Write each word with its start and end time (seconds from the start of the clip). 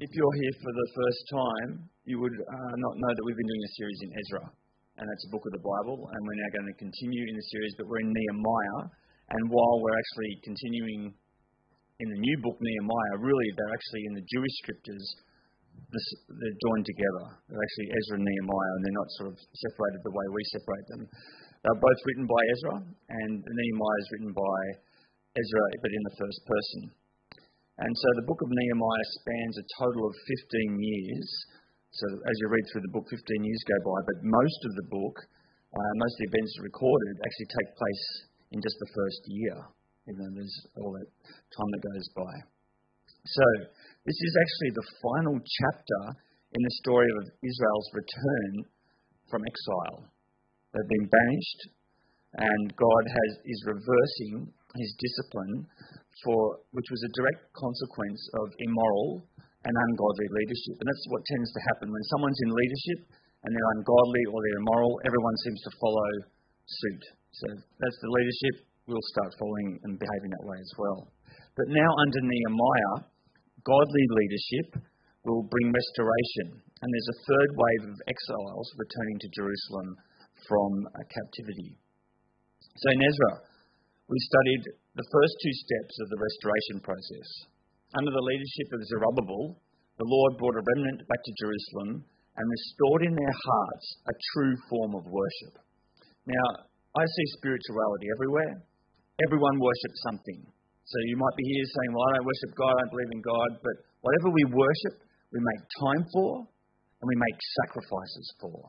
if 0.00 0.08
you're 0.16 0.36
here 0.40 0.56
for 0.64 0.72
the 0.72 0.88
first 0.96 1.22
time, 1.28 1.70
you 2.08 2.16
would 2.16 2.32
uh, 2.32 2.74
not 2.80 2.94
know 2.96 3.12
that 3.12 3.24
we've 3.28 3.36
been 3.36 3.52
doing 3.52 3.64
a 3.68 3.72
series 3.76 4.00
in 4.00 4.10
Ezra, 4.16 4.44
and 4.96 5.04
that's 5.04 5.24
a 5.28 5.32
book 5.36 5.44
of 5.44 5.52
the 5.52 5.60
Bible, 5.60 6.08
and 6.08 6.18
we're 6.24 6.40
now 6.40 6.50
going 6.56 6.68
to 6.72 6.78
continue 6.80 7.20
in 7.28 7.36
the 7.36 7.46
series, 7.52 7.72
but 7.76 7.84
we're 7.84 8.00
in 8.00 8.08
Nehemiah, 8.08 8.88
and 9.36 9.42
while 9.52 9.76
we're 9.84 9.92
actually 9.92 10.32
continuing 10.40 11.12
in 12.00 12.08
the 12.16 12.20
new 12.24 12.36
book 12.40 12.56
Nehemiah, 12.64 13.20
really 13.20 13.44
they're 13.60 13.76
actually 13.76 14.08
in 14.08 14.14
the 14.16 14.24
Jewish 14.24 14.54
scriptures, 14.64 15.04
they're 15.92 16.60
joined 16.72 16.88
together. 16.88 17.24
They're 17.52 17.60
actually 17.60 17.88
Ezra 17.92 18.14
and 18.16 18.24
Nehemiah, 18.24 18.72
and 18.72 18.82
they're 18.88 19.00
not 19.04 19.10
sort 19.20 19.28
of 19.30 19.36
separated 19.36 20.00
the 20.00 20.16
way 20.16 20.26
we 20.32 20.42
separate 20.48 20.86
them. 20.96 21.02
They're 21.60 21.76
both 21.76 22.00
written 22.08 22.24
by 22.24 22.42
Ezra, 22.56 22.76
and 22.88 23.32
Nehemiah 23.36 24.00
is 24.00 24.08
written 24.16 24.32
by 24.32 24.60
Ezra, 25.36 25.64
but 25.76 25.92
in 25.92 26.02
the 26.08 26.16
first 26.24 26.40
person. 26.48 27.01
And 27.80 27.92
so 27.92 28.08
the 28.20 28.28
book 28.28 28.40
of 28.44 28.52
Nehemiah 28.52 29.08
spans 29.22 29.56
a 29.56 29.66
total 29.80 30.04
of 30.04 30.14
15 30.52 30.76
years. 30.76 31.28
So 31.96 32.04
as 32.04 32.36
you 32.40 32.48
read 32.52 32.66
through 32.68 32.84
the 32.84 32.92
book, 32.92 33.08
15 33.08 33.16
years 33.16 33.62
go 33.64 33.78
by, 33.88 33.98
but 34.04 34.18
most 34.24 34.60
of 34.68 34.72
the 34.76 34.88
book, 34.92 35.16
uh, 35.72 35.92
most 35.96 36.12
of 36.16 36.20
the 36.20 36.30
events 36.36 36.52
recorded 36.60 37.14
actually 37.24 37.50
take 37.52 37.70
place 37.80 38.04
in 38.52 38.60
just 38.60 38.76
the 38.76 38.92
first 38.92 39.22
year, 39.28 39.56
even 40.08 40.20
though 40.20 40.34
there's 40.36 40.58
all 40.76 40.92
that 40.92 41.08
time 41.56 41.70
that 41.72 41.84
goes 41.96 42.08
by. 42.12 42.34
So 43.24 43.46
this 44.04 44.18
is 44.20 44.32
actually 44.36 44.72
the 44.76 44.88
final 45.00 45.36
chapter 45.40 46.02
in 46.52 46.60
the 46.60 46.76
story 46.84 47.08
of 47.22 47.32
Israel's 47.40 47.88
return 47.96 48.52
from 49.32 49.40
exile. 49.48 50.12
They've 50.76 50.92
been 50.92 51.08
banished, 51.08 51.60
and 52.36 52.76
God 52.76 53.04
has, 53.08 53.30
is 53.48 53.60
reversing 53.64 54.52
his 54.76 54.90
discipline 54.96 55.66
for 56.24 56.60
which 56.72 56.88
was 56.92 57.02
a 57.04 57.14
direct 57.16 57.50
consequence 57.56 58.20
of 58.40 58.46
immoral 58.60 59.24
and 59.64 59.74
ungodly 59.74 60.28
leadership. 60.28 60.76
And 60.80 60.86
that's 60.86 61.06
what 61.08 61.22
tends 61.28 61.50
to 61.54 61.60
happen 61.72 61.88
when 61.88 62.04
someone's 62.12 62.40
in 62.42 62.50
leadership 62.50 63.00
and 63.42 63.50
they're 63.50 63.72
ungodly 63.78 64.24
or 64.30 64.38
they're 64.38 64.62
immoral, 64.62 64.92
everyone 65.06 65.36
seems 65.46 65.60
to 65.66 65.72
follow 65.78 66.10
suit. 66.66 67.02
So 67.32 67.46
that's 67.52 67.98
the 68.02 68.10
leadership, 68.12 68.54
we'll 68.86 69.08
start 69.14 69.32
following 69.40 69.80
and 69.88 69.98
behaving 69.98 70.30
that 70.36 70.46
way 70.46 70.58
as 70.60 70.72
well. 70.78 70.98
But 71.56 71.68
now 71.72 71.90
under 72.06 72.20
Nehemiah, 72.22 72.94
godly 73.64 74.06
leadership 74.20 74.68
will 75.24 75.46
bring 75.46 75.68
restoration. 75.70 76.60
And 76.82 76.88
there's 76.90 77.12
a 77.14 77.22
third 77.22 77.50
wave 77.54 77.84
of 77.94 77.98
exiles 78.10 78.66
returning 78.74 79.18
to 79.22 79.28
Jerusalem 79.38 79.88
from 80.50 80.70
captivity. 81.06 81.78
So 82.74 82.86
in 82.90 83.00
Ezra, 83.06 83.32
we 84.12 84.20
studied 84.28 84.76
the 84.92 85.08
first 85.08 85.34
two 85.40 85.54
steps 85.56 85.94
of 86.04 86.06
the 86.12 86.20
restoration 86.20 86.84
process. 86.84 87.28
Under 87.96 88.12
the 88.12 88.28
leadership 88.28 88.68
of 88.76 88.84
Zerubbabel, 88.92 89.56
the 89.96 90.04
Lord 90.04 90.36
brought 90.36 90.60
a 90.60 90.68
remnant 90.68 91.00
back 91.08 91.22
to 91.24 91.40
Jerusalem 91.40 92.04
and 92.36 92.44
restored 92.44 93.08
in 93.08 93.16
their 93.16 93.36
hearts 93.40 93.86
a 94.12 94.20
true 94.36 94.56
form 94.68 94.92
of 95.00 95.08
worship. 95.08 95.64
Now, 96.28 96.68
I 96.92 97.04
see 97.08 97.36
spirituality 97.40 98.12
everywhere. 98.12 98.60
Everyone 99.24 99.56
worships 99.56 100.04
something. 100.04 100.44
So 100.44 100.96
you 101.08 101.16
might 101.16 101.36
be 101.40 101.48
here 101.48 101.64
saying, 101.72 101.92
Well, 101.96 102.04
I 102.04 102.12
don't 102.20 102.28
worship 102.28 102.52
God, 102.52 102.68
I 102.68 102.80
don't 102.84 102.92
believe 102.92 103.14
in 103.16 103.24
God, 103.24 103.50
but 103.64 103.76
whatever 104.04 104.28
we 104.28 104.44
worship, 104.52 105.08
we 105.32 105.40
make 105.40 105.62
time 105.80 106.04
for 106.12 106.44
and 107.00 107.06
we 107.08 107.16
make 107.16 107.38
sacrifices 107.64 108.28
for. 108.44 108.60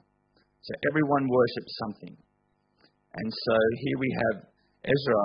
So 0.64 0.72
everyone 0.88 1.28
worships 1.28 1.74
something. 1.84 2.16
And 2.16 3.28
so 3.28 3.56
here 3.84 4.00
we 4.00 4.12
have 4.24 4.53
Ezra 4.84 5.24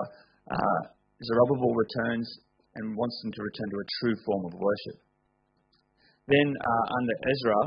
uh, 0.51 0.81
Zerubbabel 1.19 1.75
returns 1.75 2.29
and 2.79 2.95
wants 2.95 3.19
them 3.23 3.33
to 3.35 3.43
return 3.43 3.69
to 3.75 3.83
a 3.83 3.91
true 3.99 4.17
form 4.23 4.45
of 4.47 4.55
worship. 4.55 4.99
Then, 6.31 6.49
uh, 6.55 6.85
under 6.95 7.17
Ezra, 7.27 7.61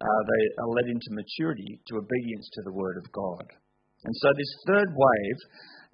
uh, 0.00 0.22
they 0.26 0.44
are 0.60 0.70
led 0.76 0.88
into 0.92 1.16
maturity 1.16 1.80
to 1.88 2.00
obedience 2.00 2.46
to 2.52 2.60
the 2.64 2.76
word 2.76 2.98
of 2.98 3.06
God. 3.12 3.46
And 4.04 4.14
so, 4.16 4.28
this 4.36 4.52
third 4.66 4.88
wave 4.92 5.40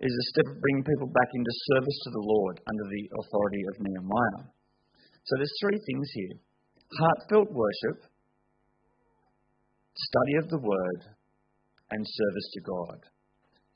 is 0.03 0.15
a 0.15 0.29
step 0.35 0.47
of 0.51 0.63
bringing 0.63 0.87
people 0.87 1.11
back 1.11 1.31
into 1.35 1.63
service 1.75 1.99
to 2.05 2.11
the 2.11 2.27
Lord 2.27 2.57
under 2.67 2.87
the 2.91 3.05
authority 3.23 3.63
of 3.71 3.83
Nehemiah. 3.83 4.45
So, 5.27 5.33
there's 5.39 5.59
three 5.63 5.81
things 5.85 6.09
here 6.15 6.37
heartfelt 6.87 7.51
worship, 7.51 8.07
study 9.95 10.35
of 10.39 10.49
the 10.51 10.63
word, 10.63 11.01
and 11.91 12.03
service 12.07 12.49
to 12.55 12.61
God. 12.63 12.99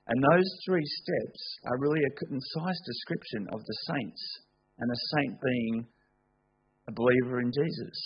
And 0.08 0.18
those 0.18 0.48
three 0.64 0.84
steps 0.84 1.40
are 1.68 1.82
really 1.82 2.00
a 2.00 2.18
concise 2.18 2.80
description 2.86 3.46
of 3.52 3.60
the 3.60 3.78
saints, 3.90 4.22
and 4.78 4.88
a 4.90 5.04
saint 5.16 5.34
being 5.40 5.86
a 6.88 6.92
believer 6.92 7.40
in 7.40 7.52
Jesus. 7.52 7.98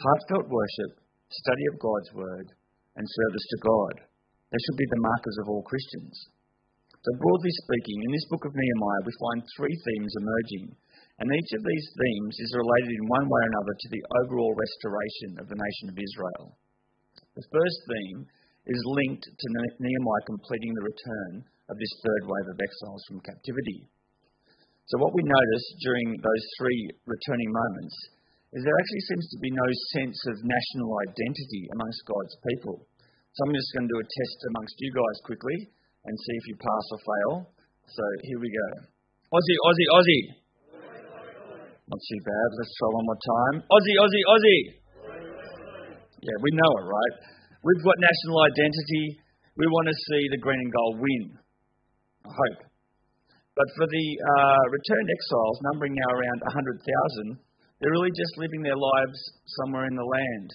Heartfelt 0.00 0.48
worship, 0.50 0.92
study 1.30 1.64
of 1.70 1.82
God's 1.82 2.10
word, 2.14 2.48
and 2.96 3.06
service 3.06 3.46
to 3.50 3.58
God. 3.62 3.94
They 4.50 4.62
should 4.64 4.78
be 4.78 4.90
the 4.90 5.06
markers 5.06 5.38
of 5.42 5.48
all 5.50 5.62
Christians. 5.62 6.14
So, 7.04 7.10
broadly 7.20 7.52
speaking, 7.68 8.00
in 8.00 8.10
this 8.16 8.30
book 8.32 8.48
of 8.48 8.56
Nehemiah, 8.56 9.04
we 9.04 9.22
find 9.28 9.40
three 9.54 9.76
themes 9.76 10.12
emerging, 10.16 10.72
and 11.20 11.28
each 11.28 11.52
of 11.52 11.62
these 11.62 11.88
themes 12.00 12.34
is 12.40 12.58
related 12.58 12.96
in 12.96 13.12
one 13.12 13.28
way 13.28 13.42
or 13.44 13.50
another 13.52 13.74
to 13.76 13.88
the 13.92 14.04
overall 14.24 14.56
restoration 14.56 15.30
of 15.36 15.46
the 15.52 15.60
nation 15.60 15.86
of 15.92 16.00
Israel. 16.00 16.56
The 17.36 17.50
first 17.52 17.78
theme 17.92 18.20
is 18.64 18.92
linked 18.96 19.24
to 19.28 19.46
Nehemiah 19.76 20.24
completing 20.24 20.72
the 20.72 20.88
return 20.88 21.32
of 21.68 21.76
this 21.76 21.94
third 22.00 22.22
wave 22.24 22.48
of 22.48 22.60
exiles 22.60 23.04
from 23.08 23.20
captivity. 23.24 23.88
So, 24.88 25.00
what 25.00 25.16
we 25.16 25.24
notice 25.24 25.66
during 25.80 26.16
those 26.20 26.44
three 26.60 26.80
returning 27.08 27.50
moments 27.52 27.96
is 28.52 28.60
there 28.64 28.76
actually 28.76 29.04
seems 29.08 29.26
to 29.32 29.38
be 29.40 29.50
no 29.52 29.68
sense 29.96 30.18
of 30.28 30.44
national 30.44 30.90
identity 31.08 31.64
amongst 31.72 32.04
God's 32.04 32.36
people. 32.52 32.76
So, 33.32 33.38
I'm 33.44 33.56
just 33.56 33.72
going 33.72 33.88
to 33.88 33.92
do 33.92 34.00
a 34.00 34.08
test 34.08 34.38
amongst 34.52 34.76
you 34.80 34.90
guys 34.92 35.18
quickly 35.24 35.58
and 36.04 36.14
see 36.20 36.34
if 36.36 36.44
you 36.52 36.56
pass 36.60 36.84
or 36.92 37.00
fail. 37.00 37.32
So, 37.88 38.04
here 38.28 38.40
we 38.40 38.48
go 38.48 38.68
Aussie, 39.32 39.58
Aussie, 39.66 39.88
Aussie. 39.92 40.24
Not 41.84 42.00
too 42.00 42.20
bad. 42.24 42.48
Let's 42.60 42.72
try 42.80 42.88
one 42.92 43.06
more 43.08 43.20
time. 43.20 43.56
Aussie, 43.68 43.96
Aussie, 44.00 44.24
Aussie. 44.24 44.62
Yeah, 46.24 46.36
we 46.40 46.50
know 46.56 46.70
it, 46.80 46.86
right? 46.88 47.16
We've 47.64 47.80
got 47.80 47.96
national 47.96 48.44
identity. 48.44 49.04
We 49.56 49.64
want 49.64 49.88
to 49.88 49.96
see 49.96 50.22
the 50.28 50.42
green 50.44 50.60
and 50.60 50.68
gold 50.68 50.96
win. 51.00 51.24
I 52.28 52.32
hope. 52.36 52.60
But 53.56 53.68
for 53.80 53.88
the 53.88 54.06
uh, 54.20 54.64
returned 54.68 55.08
exiles, 55.08 55.64
numbering 55.72 55.96
now 55.96 56.10
around 56.12 56.40
100,000, 56.44 57.40
they're 57.80 57.96
really 57.96 58.12
just 58.12 58.36
living 58.36 58.60
their 58.60 58.76
lives 58.76 59.16
somewhere 59.64 59.88
in 59.88 59.96
the 59.96 60.04
land. 60.04 60.48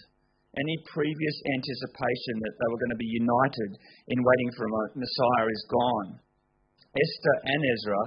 Any 0.53 0.77
previous 0.93 1.37
anticipation 1.57 2.45
that 2.45 2.55
they 2.61 2.69
were 2.69 2.81
going 2.85 2.93
to 2.93 3.01
be 3.01 3.17
united 3.25 3.71
in 4.13 4.21
waiting 4.21 4.51
for 4.53 4.69
a 4.69 4.73
Messiah 4.93 5.49
is 5.49 5.65
gone. 5.65 6.09
Esther 6.93 7.35
and 7.41 7.61
Ezra 7.73 8.01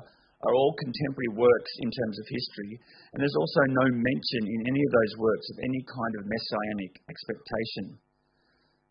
are 0.47 0.55
all 0.55 0.79
contemporary 0.79 1.43
works 1.43 1.73
in 1.83 1.91
terms 1.91 2.17
of 2.23 2.27
history, 2.31 2.73
and 3.15 3.19
there's 3.19 3.39
also 3.39 3.63
no 3.67 3.87
mention 3.99 4.43
in 4.47 4.61
any 4.63 4.83
of 4.87 4.95
those 4.95 5.15
works 5.27 5.47
of 5.51 5.67
any 5.67 5.83
kind 5.91 6.15
of 6.23 6.31
messianic 6.31 6.93
expectation. 7.11 7.99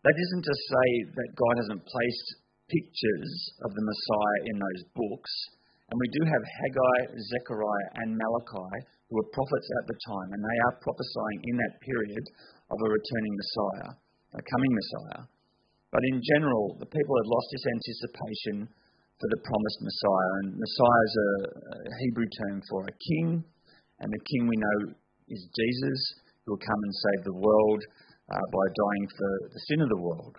That 0.02 0.18
isn't 0.18 0.42
to 0.42 0.56
say 0.66 0.88
that 1.14 1.38
God 1.38 1.54
hasn't 1.62 1.86
placed 1.86 2.28
pictures 2.66 3.32
of 3.62 3.70
the 3.70 3.86
Messiah 3.86 4.40
in 4.50 4.56
those 4.58 4.82
books. 4.98 5.32
And 5.90 5.96
we 6.00 6.10
do 6.10 6.22
have 6.26 6.42
Haggai, 6.42 6.98
Zechariah, 7.22 7.88
and 8.02 8.18
Malachi, 8.18 8.74
who 9.06 9.22
were 9.22 9.36
prophets 9.36 9.68
at 9.78 9.86
the 9.86 9.98
time, 10.02 10.34
and 10.34 10.42
they 10.42 10.58
are 10.66 10.82
prophesying 10.82 11.40
in 11.46 11.54
that 11.54 11.78
period 11.86 12.24
of 12.72 12.82
a 12.82 12.88
returning 12.90 13.34
Messiah, 13.38 13.90
a 14.34 14.42
coming 14.42 14.72
Messiah. 14.74 15.22
But 15.94 16.02
in 16.10 16.18
general, 16.34 16.80
the 16.82 16.90
people 16.90 17.14
had 17.22 17.30
lost 17.30 17.48
this 17.52 17.66
anticipation 17.70 18.56
for 19.22 19.28
the 19.30 19.44
promised 19.46 19.80
Messiah. 19.86 20.32
And 20.42 20.48
Messiah 20.58 21.04
is 21.06 21.16
a 21.22 21.94
Hebrew 22.08 22.26
term 22.42 22.56
for 22.66 22.80
a 22.90 22.98
king, 23.12 23.44
and 24.02 24.08
the 24.10 24.26
king 24.34 24.50
we 24.50 24.58
know 24.58 24.98
is 25.30 25.46
Jesus, 25.52 26.00
who 26.42 26.58
will 26.58 26.64
come 26.64 26.82
and 26.82 26.94
save 26.96 27.22
the 27.30 27.38
world 27.38 27.82
uh, 28.30 28.46
by 28.52 28.66
dying 28.70 29.06
for 29.18 29.30
the 29.50 29.62
sin 29.66 29.80
of 29.82 29.90
the 29.90 30.02
world. 30.02 30.36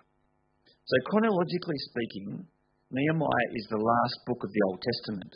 So, 0.84 0.96
chronologically 1.08 1.80
speaking, 1.92 2.48
Nehemiah 2.92 3.50
is 3.56 3.68
the 3.72 3.80
last 3.80 4.18
book 4.28 4.44
of 4.44 4.52
the 4.52 4.64
Old 4.68 4.80
Testament. 4.84 5.34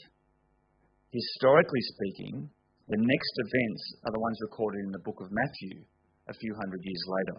Historically 1.11 1.83
speaking, 1.95 2.51
the 2.87 2.99
next 2.99 3.33
events 3.47 3.83
are 4.05 4.13
the 4.13 4.23
ones 4.23 4.39
recorded 4.43 4.83
in 4.83 4.91
the 4.91 5.05
book 5.07 5.19
of 5.23 5.31
Matthew 5.31 5.87
a 6.27 6.35
few 6.35 6.53
hundred 6.59 6.83
years 6.83 7.03
later. 7.07 7.37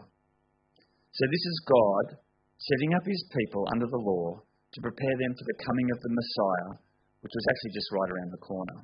So, 1.13 1.23
this 1.29 1.45
is 1.53 1.69
God 1.69 2.07
setting 2.57 2.97
up 2.97 3.05
his 3.05 3.23
people 3.33 3.65
under 3.73 3.87
the 3.87 4.01
law 4.01 4.41
to 4.45 4.85
prepare 4.85 5.17
them 5.21 5.33
for 5.37 5.47
the 5.49 5.61
coming 5.65 5.89
of 5.93 6.01
the 6.01 6.13
Messiah, 6.13 6.71
which 7.21 7.33
was 7.33 7.47
actually 7.49 7.77
just 7.77 7.93
right 7.93 8.13
around 8.13 8.33
the 8.33 8.45
corner. 8.45 8.79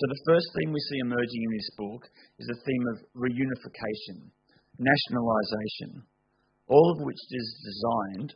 So, 0.00 0.04
the 0.08 0.24
first 0.32 0.48
theme 0.56 0.72
we 0.72 0.80
see 0.88 1.00
emerging 1.04 1.42
in 1.44 1.52
this 1.52 1.72
book 1.76 2.02
is 2.40 2.48
the 2.48 2.62
theme 2.64 2.86
of 2.96 2.96
reunification 3.20 4.32
nationalisation, 4.80 6.02
all 6.72 6.96
of 6.96 7.04
which 7.04 7.20
is 7.30 7.48
designed 7.60 8.32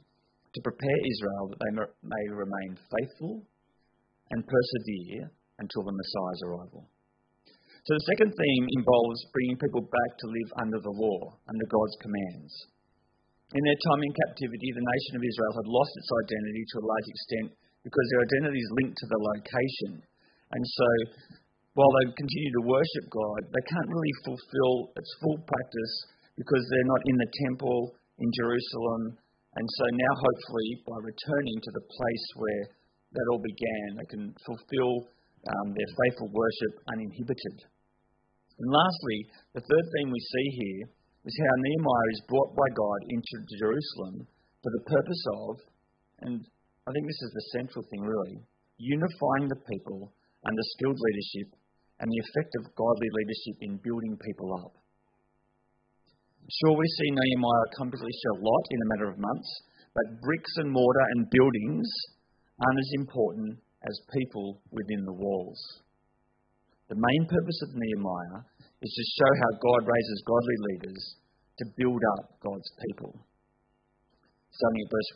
to 0.54 0.60
prepare 0.60 1.00
Israel 1.08 1.50
that 1.50 1.60
they 1.64 1.72
may 2.04 2.24
remain 2.30 2.76
faithful 2.92 3.42
and 4.30 4.46
persevere 4.46 5.32
until 5.58 5.82
the 5.82 5.96
Messiah's 5.96 6.42
arrival. 6.44 6.86
So 7.84 7.92
the 7.92 8.08
second 8.16 8.32
theme 8.32 8.66
involves 8.80 9.28
bringing 9.32 9.60
people 9.60 9.84
back 9.84 10.10
to 10.16 10.32
live 10.32 10.50
under 10.56 10.80
the 10.80 10.94
law, 10.94 11.36
under 11.44 11.66
God's 11.68 11.96
commands. 12.00 12.52
In 13.52 13.60
their 13.60 13.80
time 13.86 14.00
in 14.00 14.12
captivity, 14.24 14.68
the 14.72 14.88
nation 14.88 15.14
of 15.20 15.22
Israel 15.22 15.54
had 15.60 15.68
lost 15.68 15.92
its 16.00 16.10
identity 16.24 16.64
to 16.64 16.80
a 16.80 16.88
large 16.88 17.08
extent 17.12 17.48
because 17.84 18.06
their 18.08 18.24
identity 18.24 18.56
is 18.56 18.76
linked 18.80 18.96
to 18.96 19.08
the 19.12 19.20
location. 19.20 19.92
And 20.00 20.64
so, 20.64 20.88
while 21.76 21.92
they 21.92 22.16
continue 22.16 22.52
to 22.56 22.70
worship 22.72 23.06
God, 23.12 23.40
they 23.52 23.64
can't 23.68 23.92
really 23.92 24.16
fulfill 24.24 24.74
its 24.96 25.10
full 25.20 25.38
practice 25.44 25.94
because 26.36 26.64
they're 26.66 26.92
not 26.92 27.02
in 27.06 27.16
the 27.16 27.30
temple 27.46 27.94
in 28.18 28.30
Jerusalem. 28.34 29.18
And 29.54 29.66
so 29.70 29.84
now, 29.94 30.14
hopefully, 30.18 30.70
by 30.86 30.98
returning 30.98 31.58
to 31.62 31.70
the 31.74 31.86
place 31.86 32.26
where 32.36 32.64
that 33.14 33.28
all 33.30 33.42
began, 33.42 33.88
they 33.94 34.10
can 34.10 34.34
fulfill 34.42 35.06
um, 35.46 35.68
their 35.70 35.90
faithful 35.94 36.30
worship 36.34 36.72
uninhibited. 36.90 37.56
And 38.58 38.68
lastly, 38.70 39.18
the 39.54 39.62
third 39.62 39.86
thing 39.94 40.10
we 40.10 40.22
see 40.22 40.48
here 40.58 40.82
is 41.26 41.34
how 41.38 41.54
Nehemiah 41.58 42.12
is 42.14 42.28
brought 42.28 42.52
by 42.54 42.68
God 42.74 43.00
into 43.08 43.56
Jerusalem 43.58 44.26
for 44.62 44.70
the 44.74 44.86
purpose 44.90 45.24
of, 45.38 45.50
and 46.26 46.34
I 46.86 46.90
think 46.92 47.06
this 47.06 47.22
is 47.22 47.32
the 47.34 47.48
central 47.58 47.84
thing 47.88 48.02
really, 48.02 48.42
unifying 48.78 49.48
the 49.48 49.62
people 49.70 50.12
under 50.44 50.64
skilled 50.76 50.98
leadership 51.00 51.56
and 52.00 52.10
the 52.10 52.22
effect 52.28 52.52
of 52.60 52.74
godly 52.74 53.10
leadership 53.10 53.56
in 53.62 53.80
building 53.82 54.18
people 54.20 54.50
up. 54.66 54.74
Sure, 56.44 56.76
we 56.76 56.84
see 57.00 57.08
Nehemiah 57.08 57.68
accomplish 57.72 58.04
a 58.04 58.36
lot 58.36 58.64
in 58.68 58.80
a 58.84 58.90
matter 58.92 59.08
of 59.08 59.16
months, 59.18 59.50
but 59.96 60.20
bricks 60.20 60.52
and 60.60 60.68
mortar 60.68 61.06
and 61.16 61.30
buildings 61.32 61.88
aren't 62.60 62.84
as 62.84 62.92
important 63.00 63.56
as 63.88 64.12
people 64.12 64.60
within 64.68 65.08
the 65.08 65.16
walls. 65.16 65.60
The 66.92 67.00
main 67.00 67.24
purpose 67.32 67.60
of 67.64 67.72
Nehemiah 67.72 68.44
is 68.84 68.92
to 68.92 69.12
show 69.16 69.32
how 69.40 69.50
God 69.56 69.88
raises 69.88 70.28
godly 70.28 70.58
leaders 70.68 71.02
to 71.64 71.74
build 71.80 72.02
up 72.18 72.36
God's 72.44 72.70
people. 72.88 73.16
Starting 74.52 74.82
at 74.84 74.92
verse 74.92 75.12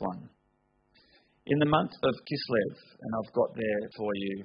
1. 1.45 1.53
In 1.53 1.59
the 1.61 1.69
month 1.69 1.93
of 1.93 2.15
Kislev, 2.25 2.73
and 3.05 3.11
I've 3.21 3.35
got 3.37 3.53
there 3.53 3.83
for 4.01 4.11
you 4.17 4.45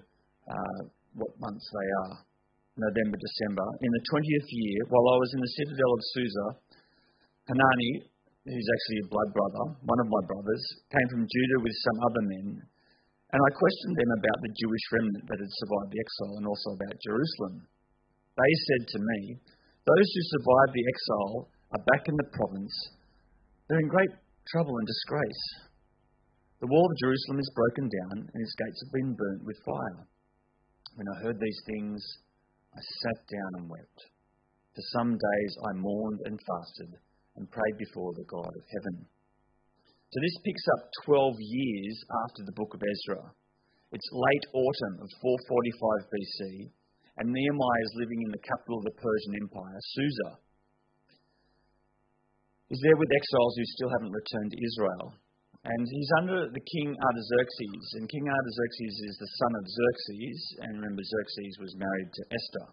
uh, 0.51 0.79
what 1.15 1.31
months 1.39 1.63
they 1.63 1.89
are 2.03 2.27
November, 2.73 3.17
December. 3.21 3.67
In 3.85 3.91
the 3.93 4.05
20th 4.09 4.49
year, 4.49 4.79
while 4.89 5.07
I 5.13 5.17
was 5.21 5.31
in 5.37 5.41
the 5.45 5.55
citadel 5.61 5.93
of 5.93 6.01
Susa, 6.17 6.47
Hanani, 7.47 7.91
who's 8.47 8.69
actually 8.71 8.99
a 9.03 9.11
blood 9.11 9.29
brother, 9.35 9.63
one 9.83 9.99
of 9.99 10.07
my 10.07 10.23
brothers, 10.27 10.63
came 10.91 11.07
from 11.11 11.27
Judah 11.27 11.59
with 11.63 11.75
some 11.83 11.99
other 12.03 12.23
men 12.27 12.47
and 13.33 13.41
I 13.41 13.57
questioned 13.57 13.97
them 13.97 14.13
about 14.13 14.39
the 14.45 14.53
Jewish 14.61 14.85
remnant 14.93 15.25
that 15.25 15.41
had 15.41 15.59
survived 15.65 15.89
the 15.89 16.01
exile 16.05 16.37
and 16.37 16.45
also 16.45 16.69
about 16.77 17.01
Jerusalem. 17.01 17.65
They 18.37 18.53
said 18.69 18.83
to 18.93 18.99
me, 19.01 19.19
Those 19.89 20.09
who 20.13 20.31
survived 20.37 20.73
the 20.77 20.85
exile 20.85 21.37
are 21.73 21.87
back 21.89 22.05
in 22.05 22.13
the 22.13 22.29
province. 22.29 22.75
They're 23.65 23.81
in 23.81 23.89
great 23.89 24.13
trouble 24.53 24.77
and 24.77 24.85
disgrace. 24.85 25.45
The 26.61 26.69
wall 26.69 26.85
of 26.85 27.01
Jerusalem 27.01 27.41
is 27.41 27.57
broken 27.57 27.89
down 27.89 28.29
and 28.29 28.37
its 28.37 28.53
gates 28.53 28.81
have 28.85 28.93
been 29.01 29.17
burnt 29.17 29.43
with 29.49 29.65
fire. 29.65 30.05
When 30.93 31.09
I 31.09 31.25
heard 31.25 31.41
these 31.41 31.61
things, 31.65 31.97
I 32.69 32.85
sat 33.01 33.19
down 33.33 33.51
and 33.57 33.65
wept. 33.65 33.99
For 34.77 34.85
some 34.93 35.09
days 35.09 35.53
I 35.73 35.81
mourned 35.81 36.21
and 36.29 36.37
fasted 36.37 37.01
and 37.35 37.49
prayed 37.49 37.77
before 37.77 38.13
the 38.13 38.27
God 38.29 38.51
of 38.53 38.65
heaven. 38.73 39.05
So 40.13 40.17
this 40.21 40.45
picks 40.45 40.65
up 40.77 40.93
12 41.09 41.33
years 41.41 41.97
after 42.25 42.45
the 42.45 42.53
book 42.53 42.77
of 42.77 42.85
Ezra. 42.85 43.33
It's 43.89 44.09
late 44.13 44.45
autumn 44.53 45.01
of 45.01 45.09
445 45.21 46.13
BC, 46.13 46.69
and 47.17 47.29
Nehemiah 47.29 47.85
is 47.89 48.01
living 48.01 48.21
in 48.21 48.31
the 48.33 48.45
capital 48.45 48.77
of 48.81 48.85
the 48.85 48.97
Persian 48.97 49.33
Empire, 49.41 49.79
Susa. 49.97 50.31
He's 52.69 52.81
there 52.81 52.97
with 52.97 53.09
exiles 53.09 53.53
who 53.57 53.73
still 53.77 53.91
haven't 53.93 54.17
returned 54.17 54.49
to 54.53 54.63
Israel. 54.65 55.07
And 55.63 55.83
he's 55.87 56.11
under 56.19 56.49
the 56.51 56.65
king 56.75 56.91
Artaxerxes, 56.91 57.85
and 57.95 58.11
King 58.11 58.25
Artaxerxes 58.27 58.95
is 59.07 59.15
the 59.15 59.33
son 59.39 59.53
of 59.55 59.63
Xerxes, 59.63 60.39
and 60.59 60.71
remember, 60.75 61.01
Xerxes 61.01 61.55
was 61.57 61.79
married 61.79 62.11
to 62.11 62.23
Esther. 62.35 62.67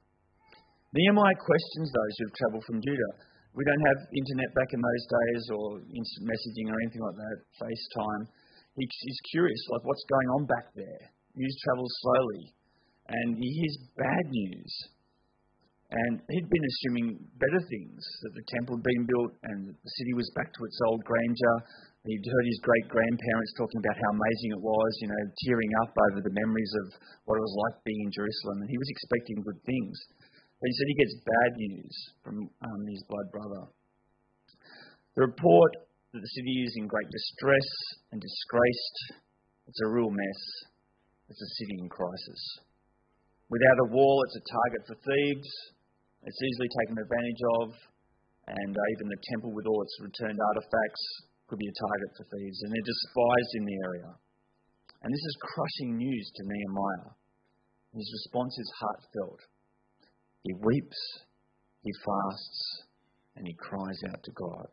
Nehemiah 0.90 1.38
questions 1.38 1.86
those 1.86 2.14
who 2.18 2.24
have 2.26 2.38
travelled 2.40 2.66
from 2.66 2.82
Judah 2.82 3.29
we 3.54 3.62
don't 3.66 3.84
have 3.90 3.98
internet 4.14 4.50
back 4.54 4.70
in 4.70 4.80
those 4.80 5.04
days 5.10 5.44
or 5.50 5.64
instant 5.90 6.24
messaging 6.30 6.70
or 6.70 6.76
anything 6.86 7.02
like 7.02 7.18
that, 7.18 7.38
FaceTime. 7.58 8.22
He, 8.78 8.86
he's 8.86 9.20
curious, 9.34 9.58
like 9.74 9.82
what's 9.82 10.06
going 10.06 10.28
on 10.38 10.42
back 10.46 10.70
there. 10.78 11.02
News 11.34 11.56
travels 11.66 11.94
slowly, 12.02 12.44
and 13.10 13.38
he 13.38 13.48
hears 13.58 13.76
bad 13.98 14.24
news. 14.30 14.72
And 15.90 16.22
he'd 16.30 16.46
been 16.46 16.66
assuming 16.70 17.18
better 17.42 17.58
things 17.66 17.98
that 18.22 18.30
the 18.38 18.46
temple 18.54 18.78
had 18.78 18.86
been 18.86 19.10
built 19.10 19.34
and 19.50 19.74
the 19.74 19.92
city 19.98 20.14
was 20.14 20.30
back 20.38 20.46
to 20.54 20.62
its 20.62 20.78
old 20.86 21.02
grandeur. 21.02 21.56
He'd 22.06 22.30
heard 22.30 22.46
his 22.46 22.62
great 22.62 22.86
grandparents 22.86 23.52
talking 23.58 23.82
about 23.82 23.98
how 23.98 24.10
amazing 24.14 24.54
it 24.54 24.62
was, 24.62 24.92
you 25.02 25.10
know, 25.10 25.22
tearing 25.42 25.72
up 25.82 25.90
over 25.90 26.22
the 26.22 26.30
memories 26.30 26.72
of 26.86 26.94
what 27.26 27.42
it 27.42 27.44
was 27.44 27.56
like 27.66 27.82
being 27.82 28.06
in 28.06 28.14
Jerusalem. 28.14 28.62
And 28.62 28.70
he 28.70 28.78
was 28.78 28.90
expecting 28.94 29.42
good 29.42 29.60
things. 29.66 29.94
But 30.60 30.68
he 30.68 30.74
said 30.76 30.88
he 30.92 31.00
gets 31.00 31.24
bad 31.24 31.50
news 31.56 31.94
from 32.20 32.36
um, 32.44 32.82
his 32.84 33.00
blood 33.08 33.28
brother. 33.32 33.72
The 35.16 35.24
report 35.24 35.72
that 36.12 36.20
the 36.20 36.34
city 36.36 36.54
is 36.68 36.76
in 36.76 36.84
great 36.84 37.08
distress 37.08 37.68
and 38.12 38.20
disgraced, 38.20 38.98
it's 39.66 39.80
a 39.80 39.88
real 39.88 40.12
mess. 40.12 40.42
It's 41.32 41.40
a 41.40 41.54
city 41.62 41.80
in 41.80 41.88
crisis. 41.88 42.42
Without 43.48 43.86
a 43.86 43.92
wall, 43.94 44.18
it's 44.26 44.36
a 44.36 44.48
target 44.50 44.82
for 44.84 44.96
thieves. 45.00 45.50
It's 46.26 46.42
easily 46.42 46.70
taken 46.82 46.98
advantage 46.98 47.42
of, 47.62 47.66
and 48.50 48.72
uh, 48.74 48.92
even 48.98 49.06
the 49.08 49.22
temple 49.32 49.54
with 49.54 49.64
all 49.64 49.80
its 49.80 49.96
returned 50.02 50.36
artifacts 50.36 51.04
could 51.46 51.62
be 51.62 51.70
a 51.70 51.80
target 51.80 52.10
for 52.18 52.26
thieves, 52.34 52.60
and 52.62 52.70
they're 52.74 52.90
despised 52.90 53.52
in 53.56 53.64
the 53.64 53.78
area. 53.86 54.10
And 55.02 55.08
this 55.08 55.24
is 55.24 55.46
crushing 55.54 55.96
news 55.96 56.26
to 56.36 56.42
Nehemiah. 56.44 57.14
His 57.94 58.10
response 58.22 58.54
is 58.58 58.78
heartfelt. 58.78 59.40
He 60.42 60.52
weeps, 60.56 61.00
he 61.82 61.92
fasts, 62.04 62.60
and 63.36 63.46
he 63.46 63.54
cries 63.60 64.00
out 64.08 64.22
to 64.24 64.32
God. 64.32 64.70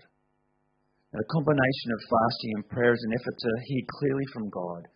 Now, 1.12 1.20
the 1.20 1.34
combination 1.34 1.90
of 1.92 2.10
fasting 2.12 2.52
and 2.56 2.70
prayer 2.70 2.94
is 2.94 3.04
an 3.04 3.16
effort 3.16 3.38
to 3.40 3.52
hear 3.68 3.84
clearly 4.00 4.28
from 4.34 4.50
God 4.50 4.88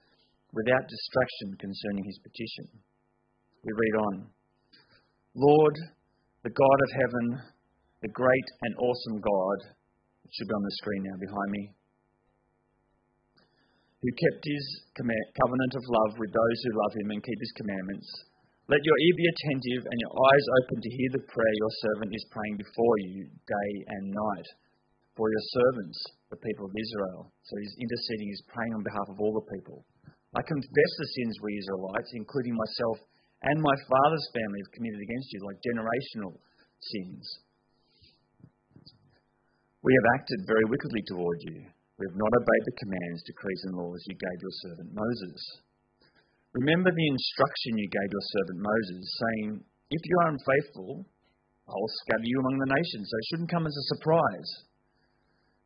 without 0.51 0.87
distraction 0.87 1.55
concerning 1.59 2.03
his 2.03 2.19
petition. 2.19 2.67
We 3.63 3.71
read 3.71 3.95
on 3.99 4.13
Lord, 5.35 5.75
the 6.43 6.51
God 6.51 6.79
of 6.83 6.91
heaven, 6.99 7.25
the 8.01 8.11
great 8.11 8.47
and 8.63 8.75
awesome 8.79 9.19
God, 9.23 9.59
it 10.27 10.31
should 10.35 10.47
be 10.47 10.55
on 10.55 10.63
the 10.67 10.77
screen 10.83 11.03
now 11.07 11.17
behind 11.19 11.51
me, 11.51 11.63
who 14.03 14.11
kept 14.11 14.43
his 14.43 14.65
covenant 14.97 15.73
of 15.75 15.83
love 15.87 16.19
with 16.19 16.31
those 16.33 16.59
who 16.63 16.79
love 16.79 16.93
him 16.99 17.11
and 17.11 17.23
keep 17.23 17.39
his 17.39 17.55
commandments 17.55 18.09
let 18.71 18.87
your 18.87 18.99
ear 19.03 19.15
be 19.19 19.27
attentive 19.27 19.83
and 19.83 19.99
your 19.99 20.15
eyes 20.15 20.45
open 20.63 20.79
to 20.79 20.95
hear 20.95 21.11
the 21.11 21.27
prayer 21.27 21.55
your 21.59 21.75
servant 21.83 22.15
is 22.15 22.31
praying 22.31 22.55
before 22.55 22.95
you 23.03 23.27
day 23.27 23.71
and 23.99 24.15
night 24.15 24.47
for 25.19 25.27
your 25.27 25.45
servants, 25.51 25.99
the 26.31 26.39
people 26.39 26.71
of 26.71 26.71
Israel. 26.71 27.35
So 27.51 27.59
he's 27.59 27.75
interceding, 27.75 28.31
he's 28.31 28.47
praying 28.47 28.71
on 28.71 28.87
behalf 28.87 29.11
of 29.11 29.19
all 29.19 29.35
the 29.35 29.51
people. 29.51 29.83
I 30.07 30.39
confess 30.47 30.91
the 30.95 31.11
sins 31.19 31.35
we 31.43 31.59
Israelites, 31.59 32.15
including 32.15 32.55
myself 32.55 33.03
and 33.43 33.59
my 33.59 33.75
father's 33.91 34.27
family, 34.31 34.63
have 34.63 34.75
committed 34.79 35.03
against 35.03 35.27
you, 35.35 35.43
like 35.43 35.59
generational 35.59 36.39
sins. 36.79 37.27
We 39.83 39.91
have 39.91 40.07
acted 40.15 40.47
very 40.47 40.63
wickedly 40.71 41.03
toward 41.11 41.39
you. 41.43 41.59
We 41.99 42.07
have 42.07 42.15
not 42.15 42.31
obeyed 42.39 42.65
the 42.71 42.79
commands, 42.79 43.19
decrees, 43.27 43.61
and 43.67 43.75
laws 43.75 43.99
you 44.07 44.15
gave 44.15 44.39
your 44.39 44.55
servant 44.63 44.95
Moses. 44.95 45.41
Remember 46.51 46.91
the 46.91 47.11
instruction 47.15 47.79
you 47.79 47.87
gave 47.87 48.11
your 48.11 48.27
servant 48.35 48.59
Moses, 48.59 49.03
saying, 49.23 49.49
If 49.87 50.01
you 50.03 50.15
are 50.19 50.33
unfaithful, 50.35 51.07
I 51.63 51.75
will 51.79 51.97
scatter 52.03 52.27
you 52.27 52.43
among 52.43 52.59
the 52.59 52.73
nations. 52.75 53.07
So 53.07 53.15
it 53.15 53.27
shouldn't 53.31 53.53
come 53.55 53.63
as 53.63 53.77
a 53.77 53.89
surprise. 53.95 54.51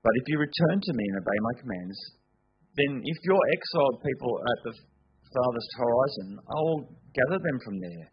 But 0.05 0.13
if 0.21 0.25
you 0.29 0.37
return 0.37 0.77
to 0.77 0.93
me 0.93 1.05
and 1.09 1.17
obey 1.17 1.39
my 1.41 1.55
commands, 1.57 1.97
then 2.77 3.01
if 3.01 3.17
you're 3.25 3.49
exiled 3.57 4.05
people 4.05 4.29
are 4.37 4.45
at 4.45 4.61
the 4.69 4.75
farthest 5.33 5.71
horizon, 5.73 6.29
I 6.37 6.59
will 6.69 6.81
gather 7.17 7.41
them 7.41 7.57
from 7.65 7.81
there 7.81 8.05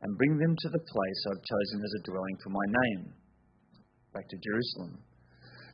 and 0.00 0.16
bring 0.16 0.40
them 0.40 0.56
to 0.56 0.68
the 0.72 0.86
place 0.88 1.20
I've 1.28 1.44
chosen 1.44 1.78
as 1.84 1.94
a 2.00 2.06
dwelling 2.08 2.38
for 2.40 2.52
my 2.56 2.66
name. 2.72 3.02
Back 4.16 4.24
to 4.24 4.40
Jerusalem. 4.40 5.04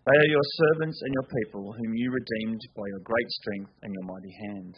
They 0.02 0.18
are 0.18 0.34
your 0.34 0.48
servants 0.58 0.98
and 1.06 1.14
your 1.14 1.28
people, 1.30 1.70
whom 1.70 1.94
you 1.94 2.10
redeemed 2.10 2.62
by 2.74 2.82
your 2.90 3.06
great 3.06 3.30
strength 3.38 3.70
and 3.86 3.94
your 3.94 4.06
mighty 4.10 4.34
hand. 4.50 4.74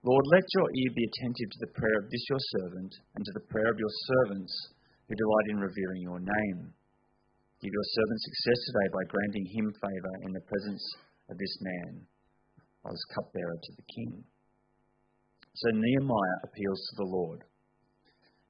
Lord, 0.00 0.24
let 0.32 0.48
your 0.56 0.64
ear 0.64 0.90
be 0.96 1.04
attentive 1.04 1.50
to 1.52 1.60
the 1.60 1.74
prayer 1.76 1.98
of 2.00 2.08
this 2.08 2.24
your 2.32 2.40
servant 2.56 2.92
and 3.12 3.20
to 3.20 3.32
the 3.36 3.48
prayer 3.52 3.68
of 3.68 3.76
your 3.76 3.94
servants 4.08 4.52
who 5.04 5.12
delight 5.12 5.48
in 5.52 5.60
revering 5.60 6.00
your 6.00 6.20
name. 6.24 6.72
Give 7.60 7.68
your 7.68 7.88
servant 7.92 8.20
success 8.24 8.60
today 8.64 8.88
by 8.96 9.12
granting 9.12 9.46
him 9.52 9.68
favour 9.76 10.14
in 10.24 10.32
the 10.32 10.48
presence 10.48 10.80
of 11.28 11.36
this 11.36 11.52
man, 11.60 11.92
as 12.88 13.12
cupbearer 13.12 13.60
to 13.60 13.72
the 13.76 13.88
king. 13.92 14.24
So 15.60 15.68
Nehemiah 15.68 16.38
appeals 16.48 16.80
to 16.80 16.94
the 17.04 17.10
Lord. 17.12 17.44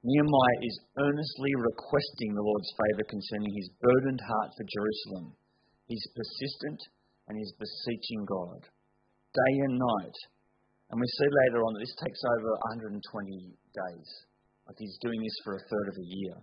Nehemiah 0.07 0.59
is 0.63 0.87
earnestly 1.03 1.51
requesting 1.59 2.31
the 2.31 2.47
Lord's 2.47 2.71
favour 2.79 3.11
concerning 3.11 3.51
his 3.59 3.75
burdened 3.83 4.23
heart 4.23 4.55
for 4.55 4.71
Jerusalem. 4.71 5.35
He's 5.91 6.15
persistent 6.15 6.79
and 7.27 7.35
he's 7.35 7.51
beseeching 7.59 8.23
God 8.23 8.71
day 9.35 9.53
and 9.67 9.75
night. 9.75 10.17
And 10.91 10.99
we 10.99 11.07
see 11.07 11.29
later 11.47 11.63
on 11.63 11.71
that 11.73 11.83
this 11.87 11.95
takes 12.03 12.19
over 12.19 12.51
120 12.75 12.99
days. 12.99 14.09
Like 14.67 14.75
he's 14.75 14.99
doing 14.99 15.23
this 15.23 15.37
for 15.47 15.55
a 15.55 15.63
third 15.71 15.87
of 15.87 15.95
a 15.95 16.07
year. 16.07 16.35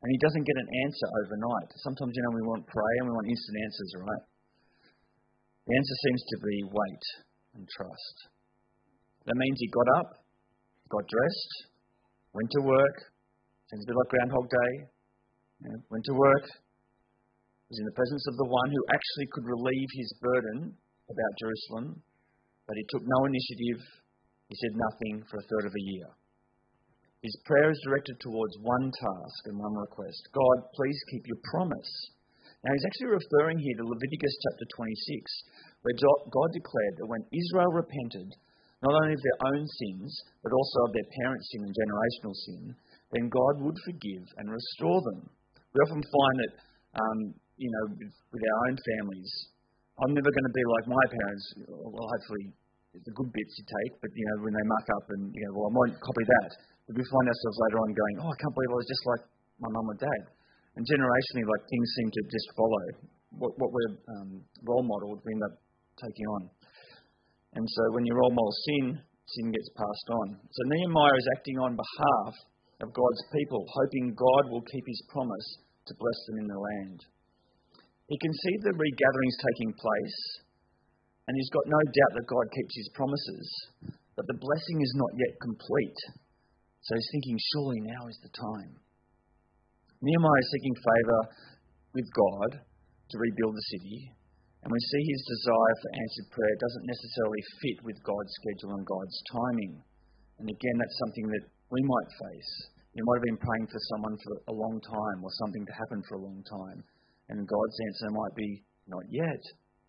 And 0.00 0.08
he 0.08 0.18
doesn't 0.22 0.46
get 0.46 0.56
an 0.56 0.70
answer 0.86 1.06
overnight. 1.26 1.68
Sometimes, 1.82 2.14
you 2.14 2.22
know, 2.24 2.34
we 2.38 2.46
want 2.46 2.64
prayer 2.70 2.98
and 3.02 3.10
we 3.10 3.14
want 3.18 3.28
instant 3.28 3.58
answers, 3.58 3.90
right? 4.00 4.24
The 5.66 5.74
answer 5.76 5.96
seems 6.08 6.22
to 6.30 6.36
be 6.40 6.56
wait 6.72 7.04
and 7.58 7.64
trust. 7.74 8.16
That 9.26 9.36
means 9.36 9.58
he 9.60 9.68
got 9.68 9.88
up, 10.00 10.24
got 10.88 11.04
dressed, 11.04 11.52
went 12.32 12.48
to 12.54 12.62
work. 12.64 12.96
Seems 13.68 13.84
a 13.84 13.88
bit 13.92 13.98
like 13.98 14.10
Groundhog 14.14 14.46
Day. 14.48 14.72
You 15.60 15.66
know, 15.68 15.78
went 15.92 16.06
to 16.08 16.16
work, 16.16 16.46
was 17.68 17.78
in 17.78 17.86
the 17.86 17.94
presence 17.94 18.24
of 18.26 18.34
the 18.40 18.48
one 18.48 18.68
who 18.72 18.82
actually 18.90 19.28
could 19.30 19.46
relieve 19.46 19.90
his 19.94 20.10
burden 20.18 20.74
about 21.06 21.32
Jerusalem, 21.38 22.02
but 22.70 22.78
he 22.78 22.86
took 22.86 23.02
no 23.02 23.26
initiative. 23.26 23.82
He 24.46 24.54
said 24.54 24.78
nothing 24.78 25.26
for 25.26 25.42
a 25.42 25.48
third 25.50 25.66
of 25.66 25.74
a 25.74 25.86
year. 25.90 26.06
His 27.18 27.34
prayer 27.42 27.66
is 27.74 27.82
directed 27.82 28.14
towards 28.22 28.62
one 28.62 28.94
task 28.94 29.40
and 29.50 29.58
one 29.58 29.74
request 29.74 30.30
God, 30.30 30.70
please 30.78 30.94
keep 31.10 31.26
your 31.26 31.42
promise. 31.50 31.90
Now, 32.62 32.70
he's 32.70 32.86
actually 32.86 33.18
referring 33.18 33.58
here 33.58 33.74
to 33.74 33.90
Leviticus 33.90 34.36
chapter 34.46 34.66
26, 34.86 35.82
where 35.82 35.98
God 36.30 36.50
declared 36.54 36.94
that 37.02 37.10
when 37.10 37.26
Israel 37.34 37.74
repented, 37.74 38.30
not 38.86 38.94
only 39.02 39.18
of 39.18 39.24
their 39.26 39.40
own 39.50 39.66
sins, 39.66 40.10
but 40.46 40.54
also 40.54 40.78
of 40.86 40.94
their 40.94 41.10
parents' 41.26 41.50
sin 41.50 41.66
and 41.66 41.74
generational 41.74 42.36
sin, 42.46 42.62
then 43.18 43.34
God 43.34 43.66
would 43.66 43.78
forgive 43.82 44.24
and 44.38 44.46
restore 44.46 45.02
them. 45.10 45.26
We 45.74 45.82
often 45.90 46.06
find 46.06 46.36
that, 46.38 46.52
um, 47.02 47.18
you 47.58 47.70
know, 47.74 47.84
with, 47.98 48.14
with 48.30 48.42
our 48.46 48.60
own 48.70 48.76
families, 48.78 49.30
I'm 50.00 50.16
never 50.16 50.32
going 50.32 50.48
to 50.48 50.56
be 50.56 50.64
like 50.80 50.86
my 50.88 51.04
parents. 51.12 51.44
Well, 51.68 52.08
hopefully, 52.08 52.56
the 52.94 53.14
good 53.14 53.30
bits 53.30 53.52
you 53.54 53.64
take, 53.66 53.92
but 54.02 54.10
you 54.14 54.24
know, 54.26 54.36
when 54.42 54.54
they 54.54 54.66
muck 54.66 54.86
up 54.98 55.06
and 55.14 55.30
you 55.30 55.42
know, 55.46 55.52
well, 55.54 55.70
I 55.70 55.72
might 55.74 55.94
copy 56.02 56.24
that. 56.26 56.50
But 56.90 56.98
we 56.98 57.04
find 57.06 57.26
ourselves 57.30 57.58
later 57.70 57.78
on 57.86 57.88
going, 57.94 58.14
oh, 58.18 58.30
I 58.34 58.36
can't 58.42 58.54
believe 58.54 58.72
I 58.74 58.78
was 58.82 58.90
just 58.90 59.04
like 59.06 59.22
my 59.62 59.70
mum 59.70 59.94
or 59.94 59.98
dad. 59.98 60.22
And 60.74 60.82
generationally, 60.82 61.46
like 61.46 61.64
things 61.70 61.88
seem 61.98 62.08
to 62.10 62.22
just 62.26 62.48
follow. 62.58 62.84
What, 63.38 63.52
what 63.62 63.70
we're 63.70 63.94
um, 64.18 64.42
role 64.66 64.82
modelled, 64.82 65.22
we 65.22 65.38
end 65.38 65.46
up 65.46 65.54
taking 66.02 66.26
on. 66.34 66.42
And 67.54 67.62
so 67.62 67.82
when 67.94 68.06
your 68.06 68.18
role 68.18 68.34
model 68.34 68.54
sin, 68.66 68.98
sin 68.98 69.46
gets 69.54 69.70
passed 69.78 70.08
on. 70.10 70.26
So 70.42 70.60
Nehemiah 70.66 71.18
is 71.18 71.28
acting 71.38 71.58
on 71.62 71.78
behalf 71.78 72.34
of 72.82 72.90
God's 72.90 73.22
people, 73.34 73.62
hoping 73.70 74.14
God 74.18 74.50
will 74.50 74.66
keep 74.66 74.86
his 74.86 75.02
promise 75.10 75.48
to 75.86 75.92
bless 75.94 76.18
them 76.26 76.42
in 76.42 76.48
the 76.50 76.58
land. 76.58 76.98
He 78.10 78.18
can 78.18 78.34
see 78.34 78.54
the 78.66 78.74
regatherings 78.74 79.36
taking 79.38 79.70
place, 79.78 80.18
and 81.30 81.38
he's 81.38 81.54
got 81.54 81.62
no 81.70 81.78
doubt 81.78 82.12
that 82.18 82.26
God 82.26 82.42
keeps 82.50 82.74
his 82.74 82.90
promises, 82.90 83.46
but 84.18 84.26
the 84.26 84.42
blessing 84.42 84.82
is 84.82 84.98
not 84.98 85.14
yet 85.14 85.38
complete. 85.38 86.00
So 86.82 86.98
he's 86.98 87.10
thinking, 87.14 87.38
surely 87.54 87.86
now 87.86 88.10
is 88.10 88.18
the 88.18 88.34
time. 88.34 88.74
Nehemiah 90.02 90.42
is 90.42 90.50
seeking 90.50 90.74
favour 90.74 91.22
with 91.94 92.08
God 92.18 92.50
to 92.66 93.22
rebuild 93.22 93.54
the 93.54 93.70
city, 93.78 94.10
and 94.66 94.74
we 94.74 94.82
see 94.82 95.04
his 95.06 95.22
desire 95.22 95.74
for 95.78 95.90
answered 96.02 96.28
prayer 96.34 96.56
doesn't 96.58 96.90
necessarily 96.90 97.42
fit 97.62 97.78
with 97.86 98.02
God's 98.02 98.34
schedule 98.42 98.74
and 98.74 98.90
God's 98.90 99.18
timing. 99.30 99.74
And 100.42 100.50
again, 100.50 100.76
that's 100.82 100.98
something 101.06 101.30
that 101.30 101.46
we 101.70 101.78
might 101.86 102.10
face. 102.26 102.52
You 102.98 103.06
might 103.06 103.22
have 103.22 103.30
been 103.30 103.46
praying 103.46 103.70
for 103.70 103.82
someone 103.94 104.18
for 104.18 104.34
a 104.50 104.58
long 104.66 104.82
time 104.82 105.22
or 105.22 105.30
something 105.46 105.62
to 105.62 105.78
happen 105.78 106.02
for 106.10 106.18
a 106.18 106.26
long 106.26 106.42
time. 106.42 106.82
And 107.30 107.46
God's 107.46 107.78
answer 107.86 108.10
might 108.18 108.34
be, 108.34 108.66
not 108.90 109.06
yet, 109.06 109.42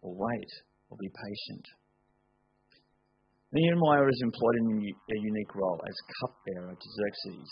or 0.06 0.14
wait, 0.14 0.52
or 0.92 1.00
be 1.00 1.08
patient. 1.08 1.66
Nehemiah 3.52 4.08
is 4.08 4.22
employed 4.24 4.58
in 4.64 4.68
a 4.80 5.18
unique 5.18 5.56
role 5.56 5.80
as 5.84 6.08
cupbearer 6.20 6.76
to 6.76 6.88
Xerxes. 7.00 7.52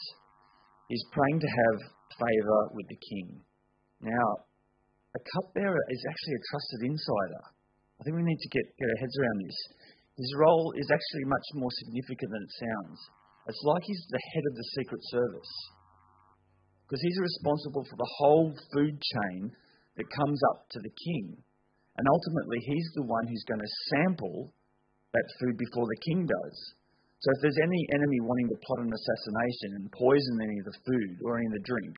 He's 0.88 1.12
praying 1.12 1.40
to 1.40 1.50
have 1.50 1.78
favour 2.20 2.60
with 2.76 2.88
the 2.88 3.00
king. 3.00 3.44
Now, 4.04 4.28
a 5.16 5.22
cupbearer 5.36 5.84
is 5.92 6.02
actually 6.08 6.36
a 6.36 6.48
trusted 6.52 6.82
insider. 6.88 7.44
I 8.00 8.04
think 8.04 8.16
we 8.16 8.24
need 8.24 8.40
to 8.40 8.52
get, 8.56 8.64
get 8.80 8.88
our 8.88 9.02
heads 9.04 9.16
around 9.20 9.40
this. 9.44 9.60
His 10.20 10.32
role 10.40 10.72
is 10.76 10.88
actually 10.88 11.26
much 11.28 11.48
more 11.56 11.72
significant 11.84 12.32
than 12.32 12.44
it 12.44 12.54
sounds. 12.60 13.00
It's 13.48 13.64
like 13.68 13.84
he's 13.84 14.06
the 14.08 14.24
head 14.36 14.46
of 14.48 14.56
the 14.56 14.68
Secret 14.80 15.02
Service. 15.12 15.54
Because 16.88 17.02
he's 17.04 17.20
responsible 17.20 17.84
for 17.88 17.98
the 18.00 18.12
whole 18.20 18.56
food 18.72 18.96
chain 19.00 19.52
that 19.98 20.16
comes 20.16 20.40
up 20.52 20.64
to 20.72 20.80
the 20.80 20.96
king. 20.96 21.44
And 22.00 22.06
ultimately, 22.08 22.64
he's 22.64 22.90
the 22.96 23.04
one 23.04 23.28
who's 23.28 23.44
going 23.44 23.60
to 23.60 23.78
sample 23.92 24.56
that 25.12 25.28
food 25.44 25.60
before 25.60 25.84
the 25.84 26.00
king 26.08 26.24
does. 26.24 26.56
So 27.20 27.28
if 27.36 27.40
there's 27.44 27.60
any 27.60 27.82
enemy 27.92 28.24
wanting 28.24 28.48
to 28.56 28.58
plot 28.64 28.88
an 28.88 28.96
assassination 28.96 29.76
and 29.76 29.92
poison 29.92 30.40
any 30.40 30.64
of 30.64 30.68
the 30.72 30.80
food 30.88 31.20
or 31.28 31.36
any 31.36 31.52
of 31.52 31.60
the 31.60 31.68
drink, 31.68 31.92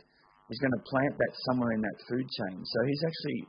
he's 0.50 0.58
going 0.58 0.74
to 0.74 0.90
plant 0.90 1.14
that 1.22 1.34
somewhere 1.46 1.78
in 1.78 1.86
that 1.86 2.02
food 2.10 2.26
chain. 2.26 2.58
So 2.66 2.78
he's 2.90 3.04
actually 3.06 3.40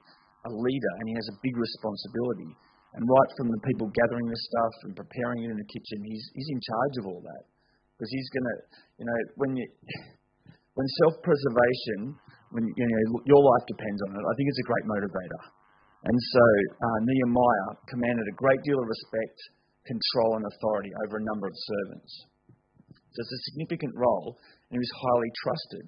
a 0.45 0.53
leader 0.53 0.93
and 1.01 1.09
he 1.09 1.17
has 1.17 1.29
a 1.33 1.41
big 1.41 1.57
responsibility. 1.57 2.53
And 2.93 3.09
right 3.09 3.31
from 3.41 3.49
the 3.49 3.63
people 3.73 3.89
gathering 3.89 4.29
the 4.29 4.37
stuff 4.53 4.75
and 4.85 4.93
preparing 4.93 5.49
it 5.49 5.51
in 5.57 5.57
the 5.57 5.71
kitchen, 5.73 6.05
he's, 6.05 6.25
he's 6.37 6.51
in 6.53 6.61
charge 6.61 6.95
of 7.01 7.05
all 7.09 7.25
that. 7.25 7.49
Because 7.97 8.13
he's 8.13 8.29
going 8.37 8.45
to, 8.45 8.57
you 9.01 9.07
know, 9.09 9.17
when 9.41 9.57
you, 9.57 9.65
when 10.77 10.87
self-preservation 11.01 12.21
when 12.53 12.69
you 12.69 12.85
know, 12.85 13.25
your 13.25 13.41
life 13.41 13.65
depends 13.65 14.01
on 14.05 14.13
it. 14.13 14.21
I 14.21 14.33
think 14.37 14.47
it's 14.53 14.61
a 14.61 14.69
great 14.69 14.85
motivator. 14.85 15.41
And 16.03 16.19
so 16.19 16.45
uh, 16.83 16.99
Nehemiah 17.07 17.79
commanded 17.87 18.27
a 18.27 18.41
great 18.41 18.59
deal 18.67 18.83
of 18.83 18.91
respect, 18.91 19.39
control, 19.87 20.35
and 20.35 20.45
authority 20.51 20.91
over 21.07 21.19
a 21.19 21.29
number 21.31 21.47
of 21.47 21.55
servants. 21.55 22.13
So 22.91 23.19
it's 23.23 23.39
a 23.39 23.47
significant 23.53 23.95
role, 23.95 24.35
and 24.35 24.75
he 24.75 24.83
was 24.83 24.95
highly 24.99 25.31
trusted. 25.47 25.87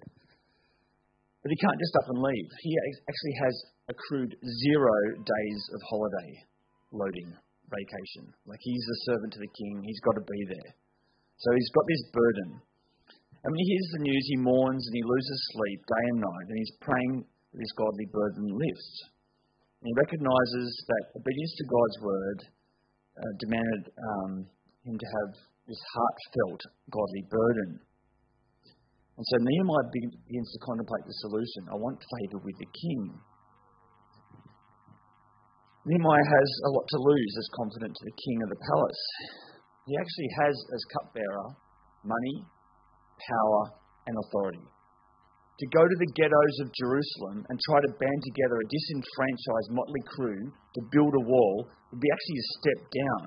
But 1.43 1.51
he 1.51 1.59
can't 1.59 1.83
just 1.83 1.99
up 1.99 2.09
and 2.15 2.21
leave. 2.23 2.49
He 2.63 2.73
actually 3.11 3.37
has 3.43 3.55
accrued 3.91 4.33
zero 4.39 4.97
days 5.19 5.61
of 5.75 5.81
holiday 5.91 6.31
loading 6.95 7.31
vacation. 7.69 8.31
Like 8.47 8.63
he's 8.63 8.87
a 8.87 9.03
servant 9.11 9.35
to 9.35 9.43
the 9.43 9.51
king, 9.51 9.83
he's 9.83 10.05
got 10.07 10.15
to 10.15 10.25
be 10.25 10.43
there. 10.47 10.71
So 11.43 11.51
he's 11.53 11.75
got 11.75 11.85
this 11.91 12.05
burden. 12.15 12.49
And 13.45 13.51
when 13.53 13.61
he 13.61 13.73
hears 13.77 13.91
the 13.93 14.07
news, 14.07 14.25
he 14.31 14.39
mourns 14.41 14.85
and 14.87 14.95
he 14.97 15.05
loses 15.05 15.53
sleep 15.53 15.81
day 15.85 16.05
and 16.15 16.21
night, 16.23 16.47
and 16.49 16.59
he's 16.59 16.81
praying 16.81 17.15
that 17.53 17.61
his 17.61 17.75
godly 17.77 18.09
burden 18.09 18.47
lifts. 18.57 18.93
And 19.85 19.93
he 19.93 20.01
recognizes 20.01 20.69
that 20.89 21.13
obedience 21.13 21.55
to 21.61 21.65
God's 21.69 21.99
word 22.01 22.39
uh, 23.21 23.33
demanded 23.37 23.85
um, 24.01 24.33
him 24.89 24.97
to 24.97 25.09
have 25.21 25.31
this 25.69 25.83
heartfelt 25.93 26.63
godly 26.89 27.25
burden. 27.29 27.85
And 29.21 29.25
so 29.29 29.37
Nehemiah 29.45 29.93
begins 29.93 30.49
to 30.57 30.65
contemplate 30.65 31.05
the 31.05 31.13
solution. 31.29 31.69
I 31.69 31.77
want 31.77 32.01
favour 32.01 32.41
with 32.41 32.57
the 32.57 32.71
king. 32.73 33.13
Nehemiah 35.85 36.29
has 36.33 36.49
a 36.65 36.71
lot 36.73 36.89
to 36.89 36.99
lose 37.05 37.33
as 37.37 37.57
confident 37.61 37.93
to 37.93 38.05
the 38.09 38.17
king 38.25 38.39
of 38.41 38.49
the 38.57 38.61
palace. 38.65 39.05
He 39.85 40.01
actually 40.01 40.31
has, 40.41 40.57
as 40.73 40.83
cupbearer, 40.97 41.49
money, 42.09 42.37
power, 43.21 43.61
and 44.09 44.17
authority. 44.17 44.65
To 45.55 45.67
go 45.71 45.87
to 45.87 45.97
the 46.03 46.13
ghettos 46.19 46.57
of 46.67 46.75
Jerusalem 46.75 47.47
and 47.47 47.57
try 47.71 47.79
to 47.79 47.99
band 48.03 48.21
together 48.27 48.59
a 48.59 48.67
disenfranchised 48.67 49.71
motley 49.71 50.05
crew 50.11 50.43
to 50.51 50.91
build 50.91 51.15
a 51.15 51.27
wall 51.31 51.71
would 51.95 52.03
be 52.03 52.11
actually 52.11 52.39
a 52.43 52.51
step 52.59 52.81
down, 52.91 53.27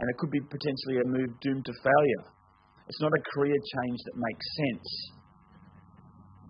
and 0.00 0.06
it 0.08 0.16
could 0.16 0.32
be 0.32 0.40
potentially 0.48 0.96
a 1.04 1.12
move 1.12 1.28
doomed 1.44 1.68
to 1.68 1.74
failure. 1.84 2.24
It's 2.88 3.04
not 3.04 3.12
a 3.12 3.22
career 3.36 3.52
change 3.52 3.98
that 4.00 4.16
makes 4.16 4.46
sense. 4.64 4.88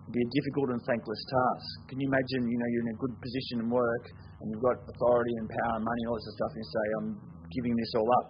It'd 0.07 0.15
be 0.15 0.23
a 0.23 0.35
difficult 0.39 0.71
and 0.71 0.81
thankless 0.87 1.21
task. 1.27 1.67
Can 1.91 1.99
you 1.99 2.07
imagine, 2.07 2.47
you 2.47 2.59
know, 2.63 2.69
you're 2.71 2.87
in 2.87 2.95
a 2.95 3.01
good 3.03 3.15
position 3.19 3.55
in 3.59 3.67
work 3.67 4.05
and 4.39 4.45
you've 4.51 4.63
got 4.63 4.87
authority 4.87 5.35
and 5.35 5.47
power 5.51 5.75
and 5.79 5.85
money 5.87 6.01
and 6.03 6.09
all 6.11 6.19
this 6.19 6.31
stuff, 6.31 6.51
and 6.55 6.61
you 6.63 6.69
say, 6.71 6.85
I'm 6.95 7.09
giving 7.51 7.75
this 7.75 7.91
all 7.99 8.09
up. 8.23 8.27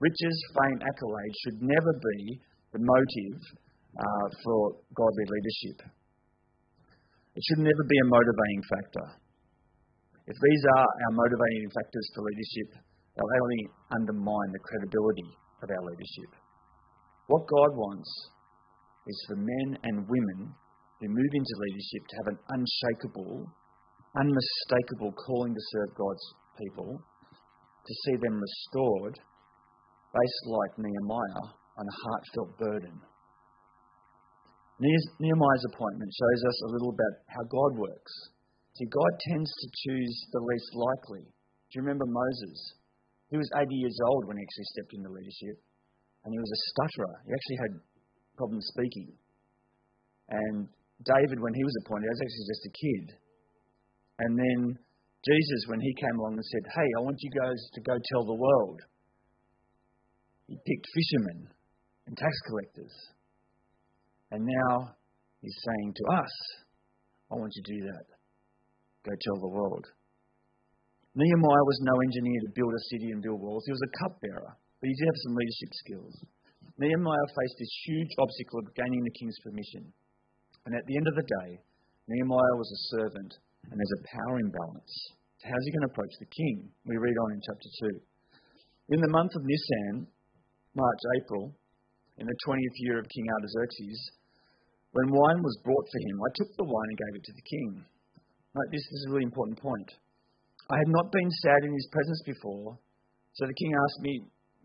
Riches, 0.00 0.36
fame, 0.56 0.80
accolades 0.88 1.36
should 1.44 1.60
never 1.60 1.92
be 2.00 2.40
the 2.72 2.80
motive 2.80 3.40
uh, 3.96 4.26
for 4.44 4.76
godly 4.94 5.26
leadership. 5.26 5.78
It 7.34 7.42
should 7.46 7.62
never 7.62 7.84
be 7.86 7.98
a 7.98 8.10
motivating 8.10 8.62
factor. 8.70 9.06
If 10.26 10.36
these 10.36 10.62
are 10.78 10.86
our 10.86 11.14
motivating 11.14 11.70
factors 11.74 12.06
for 12.14 12.22
leadership, 12.22 12.68
they'll 13.14 13.34
only 13.42 13.62
undermine 13.90 14.50
the 14.54 14.62
credibility 14.62 15.30
of 15.62 15.66
our 15.70 15.84
leadership. 15.90 16.30
What 17.26 17.46
God 17.46 17.72
wants 17.78 18.10
is 19.06 19.18
for 19.26 19.36
men 19.38 19.68
and 19.82 20.06
women 20.06 20.54
who 21.00 21.08
move 21.08 21.32
into 21.34 21.62
leadership 21.66 22.02
to 22.06 22.16
have 22.18 22.28
an 22.34 22.40
unshakable, 22.52 23.46
unmistakable 24.18 25.12
calling 25.14 25.54
to 25.54 25.68
serve 25.72 25.96
God's 25.96 26.26
people, 26.58 27.00
to 27.00 27.92
see 28.04 28.16
them 28.20 28.36
restored, 28.36 29.16
based 30.12 30.44
like 30.46 30.78
Nehemiah, 30.78 31.46
on 31.78 31.86
a 31.86 31.98
heartfelt 32.04 32.58
burden. 32.58 33.09
Nehemiah's 34.80 35.66
appointment 35.68 36.08
shows 36.08 36.40
us 36.48 36.58
a 36.64 36.72
little 36.72 36.90
about 36.96 37.14
how 37.28 37.44
God 37.52 37.76
works. 37.76 38.14
See, 38.80 38.88
God 38.88 39.12
tends 39.28 39.52
to 39.52 39.66
choose 39.84 40.16
the 40.32 40.40
least 40.40 40.72
likely. 40.72 41.24
Do 41.28 41.72
you 41.76 41.82
remember 41.84 42.08
Moses? 42.08 42.58
He 43.28 43.36
was 43.36 43.50
80 43.54 43.68
years 43.76 43.98
old 44.08 44.24
when 44.24 44.40
he 44.40 44.42
actually 44.42 44.70
stepped 44.72 44.94
into 44.96 45.12
leadership, 45.12 45.60
and 46.24 46.32
he 46.32 46.40
was 46.40 46.48
a 46.48 46.60
stutterer. 46.72 47.14
He 47.28 47.30
actually 47.36 47.60
had 47.60 47.72
problems 48.40 48.64
speaking. 48.72 49.12
And 50.32 50.66
David, 51.04 51.38
when 51.44 51.52
he 51.52 51.64
was 51.64 51.76
appointed, 51.84 52.08
was 52.08 52.24
actually 52.24 52.48
just 52.48 52.64
a 52.66 52.74
kid. 52.74 53.04
And 54.24 54.32
then 54.38 54.60
Jesus, 55.28 55.62
when 55.68 55.80
he 55.80 55.92
came 56.00 56.16
along 56.16 56.40
and 56.40 56.48
said, 56.56 56.64
Hey, 56.72 56.88
I 56.96 57.04
want 57.04 57.20
you 57.20 57.32
guys 57.36 57.60
to 57.76 57.80
go 57.84 57.94
tell 58.00 58.24
the 58.24 58.40
world, 58.40 58.80
he 60.48 60.56
picked 60.56 60.86
fishermen 60.88 61.52
and 62.08 62.16
tax 62.16 62.32
collectors. 62.48 62.94
And 64.30 64.46
now 64.46 64.94
he's 65.42 65.58
saying 65.66 65.94
to 65.96 66.04
us, 66.22 66.32
I 67.30 67.34
want 67.34 67.52
you 67.54 67.62
to 67.62 67.72
do 67.74 67.80
that. 67.90 68.06
Go 69.06 69.12
tell 69.14 69.40
the 69.42 69.54
world. 69.54 69.86
Nehemiah 71.14 71.66
was 71.66 71.80
no 71.82 71.94
engineer 71.98 72.40
to 72.46 72.54
build 72.54 72.70
a 72.70 72.86
city 72.94 73.10
and 73.10 73.22
build 73.22 73.42
walls. 73.42 73.66
He 73.66 73.74
was 73.74 73.82
a 73.82 73.94
cupbearer, 74.06 74.54
but 74.54 74.86
he 74.86 74.94
did 74.94 75.10
have 75.10 75.24
some 75.26 75.34
leadership 75.34 75.72
skills. 75.82 76.14
Nehemiah 76.78 77.34
faced 77.34 77.58
this 77.58 77.74
huge 77.86 78.12
obstacle 78.22 78.62
of 78.62 78.74
gaining 78.78 79.02
the 79.02 79.16
king's 79.18 79.38
permission. 79.42 79.84
And 80.66 80.72
at 80.78 80.86
the 80.86 80.96
end 80.96 81.08
of 81.10 81.16
the 81.18 81.26
day, 81.26 81.50
Nehemiah 82.06 82.56
was 82.58 82.70
a 82.70 82.84
servant, 82.94 83.32
and 83.66 83.74
there's 83.74 83.96
a 83.98 84.06
power 84.06 84.38
imbalance. 84.38 84.94
So 85.42 85.50
how's 85.50 85.64
he 85.66 85.74
going 85.74 85.86
to 85.88 85.92
approach 85.92 86.14
the 86.20 86.30
king? 86.30 86.70
We 86.86 86.96
read 86.96 87.18
on 87.26 87.34
in 87.34 87.42
chapter 87.42 87.70
2. 88.90 88.94
In 88.94 89.00
the 89.00 89.10
month 89.10 89.32
of 89.34 89.42
Nisan, 89.42 90.06
March, 90.74 91.02
April, 91.18 91.54
in 92.18 92.26
the 92.26 92.38
20th 92.46 92.76
year 92.86 92.98
of 93.00 93.08
King 93.08 93.26
Artaxerxes, 93.34 93.98
when 94.92 95.14
wine 95.14 95.40
was 95.42 95.62
brought 95.62 95.86
for 95.86 96.00
him, 96.02 96.16
I 96.18 96.30
took 96.34 96.50
the 96.58 96.66
wine 96.66 96.90
and 96.90 96.98
gave 96.98 97.14
it 97.14 97.24
to 97.26 97.34
the 97.34 97.46
king. 97.46 97.70
Now, 98.54 98.66
this 98.74 98.82
is 98.82 99.06
a 99.06 99.10
really 99.14 99.30
important 99.30 99.62
point. 99.62 99.86
I 100.70 100.76
had 100.78 100.90
not 100.90 101.14
been 101.14 101.30
sad 101.42 101.62
in 101.62 101.74
his 101.74 101.88
presence 101.94 102.22
before, 102.26 102.78
so 103.38 103.46
the 103.46 103.54
king 103.54 103.70
asked 103.74 104.02
me, 104.02 104.14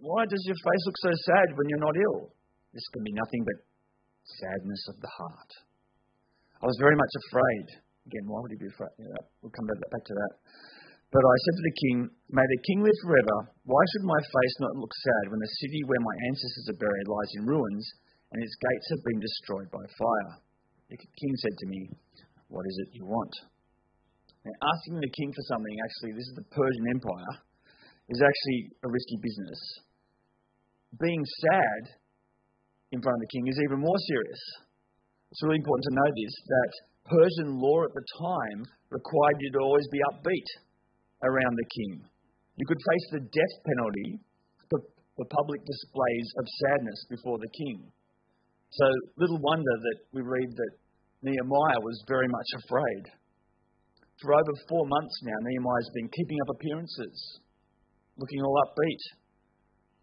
Why 0.02 0.26
does 0.26 0.42
your 0.46 0.58
face 0.58 0.84
look 0.86 1.00
so 1.02 1.14
sad 1.30 1.54
when 1.54 1.70
you're 1.70 1.86
not 1.86 1.98
ill? 1.98 2.34
This 2.74 2.86
can 2.94 3.06
be 3.06 3.14
nothing 3.14 3.46
but 3.46 3.58
sadness 4.42 4.84
of 4.90 4.98
the 5.02 5.14
heart. 5.14 5.52
I 6.62 6.66
was 6.66 6.78
very 6.82 6.98
much 6.98 7.14
afraid. 7.30 7.66
Again, 8.10 8.26
why 8.26 8.42
would 8.42 8.54
he 8.54 8.58
be 8.58 8.70
afraid? 8.70 8.94
Yeah, 8.98 9.22
we'll 9.42 9.54
come 9.54 9.70
back 9.70 10.04
to 10.06 10.16
that. 10.18 10.34
But 11.14 11.22
I 11.22 11.36
said 11.46 11.56
to 11.58 11.66
the 11.70 11.80
king, 11.86 11.96
May 12.34 12.44
the 12.44 12.66
king 12.66 12.82
live 12.82 13.00
forever. 13.06 13.54
Why 13.70 13.82
should 13.94 14.06
my 14.10 14.18
face 14.18 14.56
not 14.60 14.78
look 14.82 14.94
sad 14.94 15.30
when 15.30 15.42
the 15.42 15.54
city 15.62 15.86
where 15.86 16.02
my 16.02 16.16
ancestors 16.34 16.74
are 16.74 16.82
buried 16.82 17.08
lies 17.08 17.34
in 17.38 17.46
ruins 17.46 17.86
and 18.36 18.44
its 18.44 18.60
gates 18.60 18.88
have 18.92 19.04
been 19.08 19.24
destroyed 19.24 19.72
by 19.72 19.80
fire. 19.96 20.34
The 20.92 21.00
king 21.00 21.34
said 21.40 21.56
to 21.56 21.68
me, 21.72 21.88
What 22.52 22.68
is 22.68 22.76
it 22.84 22.92
you 22.92 23.08
want? 23.08 23.32
Now, 24.44 24.52
asking 24.60 25.00
the 25.00 25.16
king 25.16 25.32
for 25.32 25.48
something, 25.48 25.72
actually, 25.80 26.20
this 26.20 26.28
is 26.28 26.36
the 26.36 26.50
Persian 26.52 27.00
Empire, 27.00 27.32
is 28.12 28.20
actually 28.20 28.76
a 28.84 28.92
risky 28.92 29.18
business. 29.24 29.60
Being 31.00 31.24
sad 31.24 31.96
in 32.92 33.00
front 33.00 33.16
of 33.16 33.24
the 33.24 33.32
king 33.32 33.48
is 33.48 33.56
even 33.64 33.80
more 33.80 34.00
serious. 34.04 34.42
It's 35.32 35.40
really 35.40 35.64
important 35.64 35.88
to 35.88 35.96
know 35.96 36.10
this 36.12 36.36
that 36.36 36.72
Persian 37.08 37.56
law 37.56 37.88
at 37.88 37.96
the 37.96 38.06
time 38.20 38.60
required 38.92 39.40
you 39.40 39.50
to 39.56 39.64
always 39.64 39.88
be 39.96 40.04
upbeat 40.12 40.50
around 41.24 41.56
the 41.56 41.72
king. 41.72 42.04
You 42.60 42.68
could 42.68 42.84
face 42.84 43.08
the 43.16 43.24
death 43.24 43.56
penalty 43.64 44.20
for, 44.68 44.84
for 45.16 45.24
public 45.32 45.64
displays 45.64 46.28
of 46.36 46.46
sadness 46.68 47.00
before 47.08 47.40
the 47.40 47.52
king. 47.56 47.95
So, 48.76 48.86
little 49.16 49.40
wonder 49.40 49.76
that 49.88 50.00
we 50.12 50.20
read 50.20 50.52
that 50.52 50.74
Nehemiah 51.24 51.80
was 51.80 51.96
very 52.12 52.28
much 52.28 52.50
afraid. 52.60 53.04
For 54.20 54.36
over 54.36 54.54
four 54.68 54.84
months 54.84 55.16
now, 55.24 55.40
Nehemiah's 55.48 55.92
been 55.96 56.12
keeping 56.12 56.40
up 56.44 56.60
appearances, 56.60 57.16
looking 58.20 58.44
all 58.44 58.60
upbeat. 58.68 59.04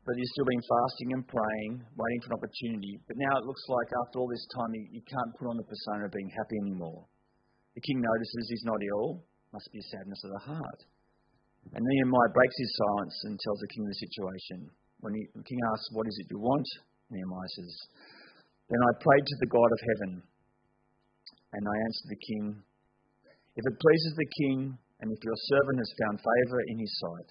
But 0.08 0.16
he's 0.16 0.32
still 0.32 0.48
been 0.48 0.64
fasting 0.64 1.12
and 1.12 1.24
praying, 1.28 1.84
waiting 1.94 2.20
for 2.24 2.32
an 2.32 2.38
opportunity. 2.40 2.96
But 3.06 3.20
now 3.20 3.38
it 3.38 3.46
looks 3.46 3.62
like 3.68 3.86
after 4.02 4.18
all 4.18 4.30
this 4.32 4.48
time, 4.56 4.72
he, 4.72 4.98
he 4.98 5.02
can't 5.04 5.36
put 5.36 5.52
on 5.52 5.60
the 5.60 5.68
persona 5.68 6.08
of 6.08 6.16
being 6.16 6.32
happy 6.32 6.58
anymore. 6.64 7.06
The 7.76 7.84
king 7.84 8.00
notices 8.00 8.50
he's 8.50 8.66
not 8.66 8.82
ill, 8.82 9.22
must 9.52 9.68
be 9.70 9.84
a 9.84 9.90
sadness 9.92 10.24
of 10.24 10.32
the 10.32 10.44
heart. 10.48 10.80
And 11.76 11.84
Nehemiah 11.84 12.34
breaks 12.34 12.56
his 12.56 12.72
silence 12.72 13.16
and 13.28 13.36
tells 13.36 13.60
the 13.60 13.70
king 13.76 13.84
the 13.84 14.00
situation. 14.00 14.58
When 15.04 15.12
he, 15.14 15.22
the 15.36 15.44
king 15.44 15.60
asks, 15.76 15.92
What 15.92 16.08
is 16.08 16.16
it 16.18 16.32
you 16.32 16.40
want? 16.40 16.66
Nehemiah 17.12 17.52
says, 17.54 17.72
then 18.70 18.80
I 18.82 19.02
prayed 19.02 19.26
to 19.26 19.38
the 19.40 19.50
God 19.50 19.70
of 19.70 19.80
heaven, 19.82 20.12
and 21.52 21.62
I 21.64 21.76
answered 21.86 22.10
the 22.10 22.24
king, 22.28 22.44
If 23.56 23.64
it 23.66 23.80
pleases 23.80 24.14
the 24.16 24.30
king, 24.44 24.58
and 25.00 25.10
if 25.10 25.20
your 25.22 25.38
servant 25.50 25.78
has 25.82 25.98
found 25.98 26.22
favour 26.22 26.60
in 26.70 26.78
his 26.78 26.94
sight, 27.02 27.28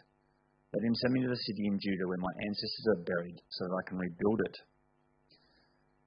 let 0.74 0.84
him 0.84 0.96
send 0.96 1.13
me 1.13 1.24
to 1.24 1.32
the 1.32 1.46
city 1.52 1.67
in 1.67 1.80
Judah 1.80 2.08
where 2.08 2.20
my 2.20 2.36
ancestors 2.48 2.88
are 2.96 3.04
buried, 3.04 3.39
so 3.60 3.67
that 3.67 3.76
I 3.76 3.84
can 3.88 4.00
rebuild 4.00 4.39
it. 4.48 4.56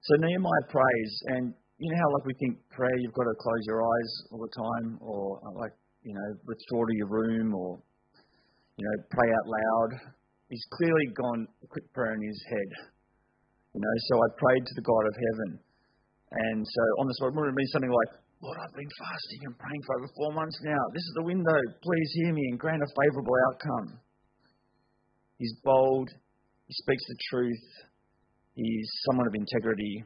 So 0.05 0.13
Nehemiah 0.21 0.69
prays, 0.69 1.13
and 1.37 1.55
you 1.81 1.89
know 1.91 2.01
how 2.01 2.09
like 2.13 2.27
we 2.29 2.37
think 2.41 2.61
prayer, 2.69 2.97
you've 3.01 3.17
got 3.17 3.25
to 3.25 3.37
close 3.41 3.65
your 3.65 3.81
eyes 3.81 4.11
all 4.33 4.41
the 4.41 4.55
time, 4.57 4.99
or 5.01 5.41
like 5.57 5.73
you 6.05 6.13
know 6.13 6.29
withdraw 6.45 6.85
to 6.85 6.95
your 6.97 7.09
room, 7.09 7.55
or 7.55 7.81
you 8.77 8.85
know 8.85 8.97
pray 9.11 9.29
out 9.29 9.47
loud. 9.49 9.91
He's 10.49 10.65
clearly 10.77 11.09
gone 11.17 11.49
a 11.65 11.67
quick 11.67 11.89
prayer 11.93 12.15
in 12.15 12.23
his 12.23 12.41
head. 12.49 12.71
You 13.75 13.83
know, 13.83 13.95
so 14.07 14.15
I 14.23 14.29
prayed 14.39 14.63
to 14.63 14.75
the 14.79 14.87
God 14.87 15.03
of 15.03 15.15
heaven. 15.19 15.51
And 16.31 16.63
so 16.63 16.83
on 17.03 17.11
the 17.11 17.15
spot, 17.19 17.35
it 17.35 17.35
would 17.35 17.51
have 17.51 17.59
been 17.59 17.75
something 17.75 17.91
like, 17.91 18.13
Lord, 18.39 18.59
I've 18.63 18.77
been 18.79 18.95
fasting 19.03 19.41
and 19.51 19.55
praying 19.59 19.83
for 19.83 19.99
over 19.99 20.11
four 20.15 20.31
months 20.31 20.59
now. 20.63 20.79
This 20.95 21.03
is 21.03 21.15
the 21.19 21.27
window. 21.27 21.59
Please 21.83 22.11
hear 22.23 22.33
me 22.35 22.43
and 22.55 22.59
grant 22.59 22.83
a 22.83 22.91
favourable 22.95 23.35
outcome. 23.51 23.99
He's 25.39 25.55
bold. 25.65 26.07
He 26.71 26.75
speaks 26.87 27.03
the 27.09 27.19
truth. 27.31 27.67
He's 28.55 28.89
someone 29.11 29.27
of 29.27 29.35
integrity. 29.35 30.05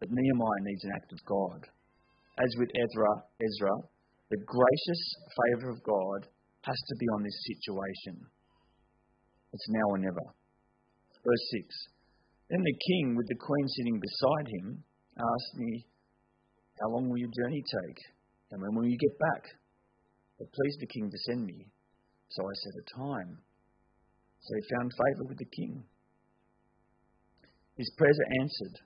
But 0.00 0.08
Nehemiah 0.08 0.64
needs 0.64 0.84
an 0.84 0.92
act 0.96 1.12
of 1.12 1.20
God. 1.28 1.68
As 2.40 2.48
with 2.56 2.72
Ezra, 2.72 3.12
Ezra, 3.44 3.74
the 4.30 4.40
gracious 4.40 5.02
favour 5.36 5.68
of 5.68 5.84
God 5.84 6.28
has 6.64 6.80
to 6.88 6.94
be 6.96 7.06
on 7.12 7.22
this 7.22 7.38
situation. 7.44 8.24
It's 9.52 9.68
now 9.68 9.86
or 9.92 9.98
never. 9.98 10.24
Verse 11.24 11.44
6 11.60 11.91
then 12.52 12.60
the 12.60 12.84
king, 12.84 13.16
with 13.16 13.24
the 13.32 13.40
queen 13.40 13.66
sitting 13.66 13.96
beside 13.96 14.46
him, 14.60 14.84
asked 15.16 15.56
me, 15.56 15.88
How 16.84 16.92
long 16.92 17.08
will 17.08 17.16
your 17.16 17.32
journey 17.32 17.64
take? 17.64 18.00
And 18.52 18.60
when 18.60 18.76
will 18.76 18.84
you 18.84 18.98
get 19.00 19.16
back? 19.16 19.56
It 20.36 20.52
pleased 20.52 20.80
the 20.84 20.92
king 20.92 21.08
to 21.08 21.24
send 21.32 21.46
me. 21.48 21.64
So 22.28 22.44
I 22.44 22.52
set 22.52 22.76
a 22.76 22.84
time. 22.92 23.40
So 24.44 24.50
he 24.52 24.74
found 24.76 24.92
favour 24.92 25.24
with 25.32 25.38
the 25.38 25.48
king. 25.48 25.80
His 27.80 27.88
prayers 27.96 28.20
are 28.20 28.32
answered. 28.44 28.76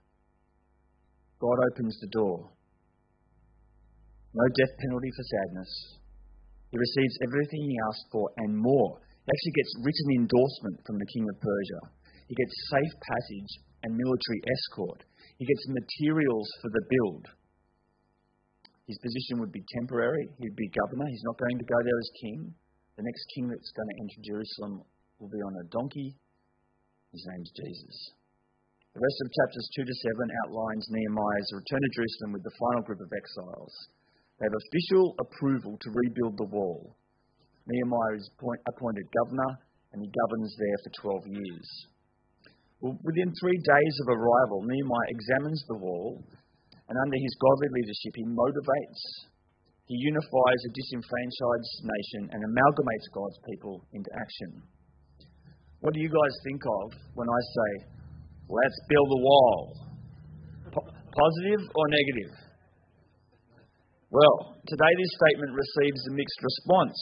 God 1.43 1.59
opens 1.73 1.99
the 1.99 2.13
door. 2.15 2.47
No 4.31 4.47
death 4.47 4.75
penalty 4.79 5.11
for 5.11 5.27
sadness. 5.27 5.73
He 6.71 6.79
receives 6.79 7.19
everything 7.27 7.67
he 7.67 7.83
asked 7.91 8.07
for 8.13 8.31
and 8.37 8.55
more. 8.55 9.03
He 9.03 9.27
actually 9.27 9.59
gets 9.59 9.75
written 9.83 10.23
endorsement 10.23 10.87
from 10.87 10.99
the 11.03 11.11
king 11.11 11.27
of 11.27 11.41
Persia. 11.43 11.96
He 12.27 12.35
gets 12.35 12.71
safe 12.71 12.95
passage 13.07 13.51
and 13.83 13.95
military 13.95 14.41
escort. 14.43 15.07
He 15.39 15.47
gets 15.47 15.65
materials 15.69 16.49
for 16.63 16.71
the 16.75 16.85
build. 16.91 17.25
His 18.87 18.99
position 19.03 19.43
would 19.43 19.51
be 19.51 19.67
temporary. 19.79 20.31
He'd 20.39 20.59
be 20.59 20.71
governor. 20.71 21.07
He's 21.11 21.27
not 21.27 21.39
going 21.39 21.59
to 21.59 21.67
go 21.67 21.79
there 21.83 22.01
as 22.03 22.21
king. 22.23 22.55
The 22.97 23.07
next 23.07 23.25
king 23.35 23.47
that's 23.51 23.75
going 23.75 23.91
to 23.91 23.99
enter 24.03 24.21
Jerusalem 24.23 24.75
will 25.19 25.29
be 25.29 25.43
on 25.43 25.55
a 25.59 25.69
donkey. 25.71 26.15
His 27.13 27.27
name's 27.31 27.53
Jesus. 27.53 27.99
The 28.95 29.05
rest 29.05 29.19
of 29.21 29.29
chapters 29.29 29.69
2 29.77 29.85
to 29.85 29.95
7 29.95 30.39
outlines 30.47 30.87
Nehemiah's 30.89 31.51
return 31.53 31.83
to 31.85 31.93
Jerusalem 31.93 32.33
with 32.33 32.45
the 32.49 32.57
final 32.57 32.83
group 32.83 33.03
of 33.05 33.13
exiles. 33.13 33.75
They 34.41 34.49
have 34.49 34.57
official 34.57 35.15
approval 35.21 35.77
to 35.77 35.93
rebuild 35.93 36.41
the 36.41 36.49
wall. 36.49 36.97
Nehemiah 37.69 38.17
is 38.17 38.31
appointed 38.41 39.07
governor, 39.13 39.53
and 39.93 40.01
he 40.01 40.09
governs 40.09 40.53
there 40.57 40.79
for 40.81 41.21
12 41.21 41.37
years. 41.37 41.69
Within 42.81 43.33
three 43.41 43.57
days 43.57 43.95
of 44.05 44.13
arrival, 44.13 44.61
Nehemiah 44.61 45.09
examines 45.09 45.65
the 45.67 45.81
wall, 45.81 46.21
and 46.89 46.97
under 47.01 47.17
his 47.17 47.35
godly 47.41 47.71
leadership, 47.73 48.13
he 48.21 48.25
motivates, 48.29 49.03
he 49.89 49.97
unifies 49.97 50.61
a 50.67 50.75
disenfranchised 50.77 51.77
nation, 51.83 52.23
and 52.37 52.41
amalgamates 52.45 53.09
God's 53.17 53.39
people 53.49 53.81
into 53.97 54.11
action. 54.13 54.51
What 55.81 55.95
do 55.95 56.01
you 56.01 56.11
guys 56.13 56.35
think 56.45 56.61
of 56.67 56.87
when 57.15 57.29
I 57.29 57.41
say, 57.41 57.71
let's 58.45 58.79
build 58.93 59.09
a 59.09 59.21
wall? 59.25 59.61
Po- 60.73 60.91
positive 60.93 61.63
or 61.73 61.85
negative? 61.89 62.33
Well, 64.11 64.59
today 64.69 64.93
this 65.01 65.13
statement 65.17 65.53
receives 65.57 66.01
a 66.11 66.13
mixed 66.13 66.41
response. 66.45 66.99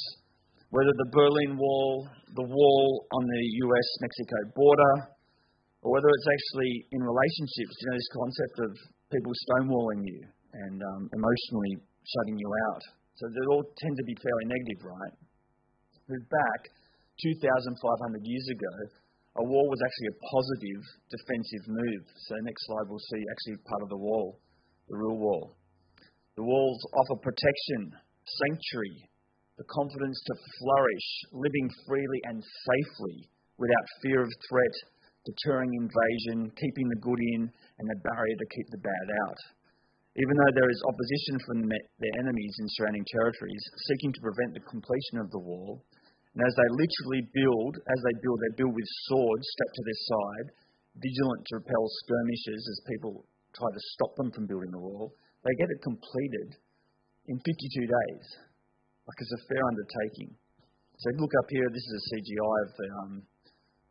Whether 0.71 0.95
the 0.99 1.11
Berlin 1.13 1.59
Wall, 1.59 2.09
the 2.35 2.47
wall 2.47 3.07
on 3.13 3.23
the 3.27 3.43
US 3.65 3.89
Mexico 4.03 4.39
border, 4.55 5.14
or 5.85 5.93
whether 5.93 6.09
it's 6.09 6.31
actually 6.33 6.73
in 6.97 7.01
relationships, 7.05 7.75
you 7.77 7.87
know, 7.93 7.97
this 8.01 8.13
concept 8.17 8.57
of 8.65 8.71
people 9.13 9.33
stonewalling 9.45 10.01
you 10.01 10.21
and 10.65 10.81
um, 10.81 11.03
emotionally 11.13 11.77
shutting 12.09 12.41
you 12.41 12.49
out. 12.73 12.83
So 13.21 13.29
they 13.29 13.45
all 13.53 13.63
tend 13.79 13.95
to 14.01 14.05
be 14.09 14.17
fairly 14.17 14.47
negative, 14.49 14.81
right? 14.89 15.15
Move 16.09 16.25
back 16.33 16.61
2,500 17.21 17.77
years 18.25 18.47
ago, 18.49 18.75
a 19.39 19.45
wall 19.45 19.69
was 19.69 19.83
actually 19.85 20.11
a 20.15 20.21
positive 20.25 20.83
defensive 21.13 21.65
move. 21.69 22.05
So 22.27 22.35
next 22.43 22.65
slide 22.65 22.89
we'll 22.89 23.09
see 23.13 23.21
actually 23.21 23.61
part 23.69 23.83
of 23.85 23.93
the 23.93 24.01
wall, 24.01 24.41
the 24.89 24.97
real 24.97 25.21
wall. 25.21 25.55
The 26.35 26.43
walls 26.43 26.81
offer 26.97 27.21
protection, 27.21 27.95
sanctuary, 28.25 28.99
the 29.61 29.69
confidence 29.71 30.19
to 30.27 30.35
flourish, 30.59 31.09
living 31.31 31.69
freely 31.87 32.21
and 32.25 32.43
safely 32.43 33.31
without 33.59 33.87
fear 34.03 34.23
of 34.23 34.31
threat, 34.51 34.75
deterring 35.25 35.73
invasion, 35.73 36.53
keeping 36.53 36.87
the 36.89 37.01
good 37.01 37.21
in, 37.37 37.49
and 37.49 37.87
a 37.89 38.03
barrier 38.05 38.37
to 38.37 38.53
keep 38.53 38.69
the 38.71 38.85
bad 38.85 39.09
out. 39.29 39.41
Even 40.15 40.35
though 40.39 40.55
there 40.55 40.71
is 40.71 40.87
opposition 40.87 41.37
from 41.43 41.59
their 41.67 42.17
enemies 42.23 42.55
in 42.63 42.69
surrounding 42.79 43.03
territories, 43.11 43.65
seeking 43.91 44.13
to 44.15 44.23
prevent 44.23 44.55
the 44.55 44.69
completion 44.71 45.19
of 45.19 45.33
the 45.35 45.43
wall, 45.43 45.83
and 46.37 46.41
as 46.43 46.55
they 46.55 46.71
literally 46.79 47.23
build, 47.35 47.75
as 47.83 48.01
they 48.05 48.15
build, 48.23 48.39
they 48.39 48.55
build 48.63 48.75
with 48.75 48.91
swords 49.11 49.47
strapped 49.55 49.75
to 49.75 49.85
their 49.87 50.03
side, 50.07 50.49
vigilant 51.03 51.43
to 51.51 51.59
repel 51.59 51.85
skirmishes 52.05 52.63
as 52.71 52.91
people 52.91 53.27
try 53.55 53.71
to 53.71 53.83
stop 53.99 54.15
them 54.15 54.31
from 54.31 54.47
building 54.47 54.71
the 54.71 54.83
wall. 54.83 55.15
They 55.43 55.55
get 55.59 55.71
it 55.71 55.83
completed 55.83 56.59
in 57.27 57.39
52 57.39 57.51
days. 57.87 58.27
Like 59.07 59.19
it's 59.19 59.35
a 59.35 59.47
fair 59.47 59.63
undertaking. 59.63 60.31
So 60.99 61.11
look 61.19 61.35
up 61.43 61.49
here, 61.51 61.67
this 61.71 61.87
is 61.87 61.95
a 61.99 62.05
CGI 62.15 62.57
of 62.67 62.71
the, 62.79 62.87
um, 63.03 63.13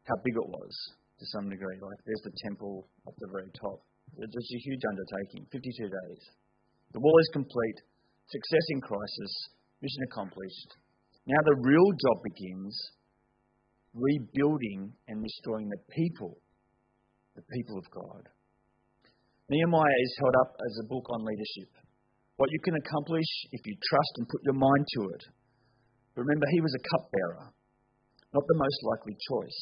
how 0.08 0.15
big 0.24 0.36
it 0.36 0.48
was 0.48 0.74
to 1.19 1.26
some 1.34 1.49
degree. 1.49 1.78
Like 1.82 2.02
there's 2.06 2.26
the 2.26 2.36
temple 2.43 2.88
at 3.08 3.13
the 3.19 3.30
very 3.32 3.52
top. 3.60 3.82
It's 4.17 4.34
just 4.34 4.54
a 4.54 4.62
huge 4.65 4.84
undertaking, 4.86 5.47
52 5.52 5.89
days. 5.89 6.23
The 6.93 7.02
wall 7.02 7.17
is 7.19 7.30
complete, 7.34 7.80
success 8.30 8.65
in 8.69 8.82
crisis, 8.82 9.34
mission 9.82 10.04
accomplished. 10.12 10.69
Now 11.26 11.41
the 11.45 11.62
real 11.62 11.89
job 11.97 12.17
begins 12.21 12.73
rebuilding 13.93 14.93
and 15.08 15.21
restoring 15.21 15.69
the 15.69 15.82
people, 15.93 16.38
the 17.36 17.45
people 17.54 17.78
of 17.78 17.86
God. 17.89 18.30
Nehemiah 19.49 19.99
is 20.02 20.17
held 20.19 20.36
up 20.41 20.56
as 20.58 20.73
a 20.82 20.88
book 20.89 21.06
on 21.10 21.26
leadership 21.26 21.84
what 22.38 22.52
you 22.52 22.60
can 22.65 22.76
accomplish 22.76 23.30
if 23.52 23.62
you 23.65 23.76
trust 23.89 24.13
and 24.17 24.28
put 24.28 24.41
your 24.43 24.58
mind 24.58 24.86
to 24.97 25.02
it. 25.13 25.23
Remember, 26.15 26.45
he 26.52 26.62
was 26.62 26.73
a 26.73 26.86
cupbearer, 26.91 27.54
not 28.34 28.45
the 28.47 28.58
most 28.58 28.80
likely 28.84 29.15
choice. 29.30 29.62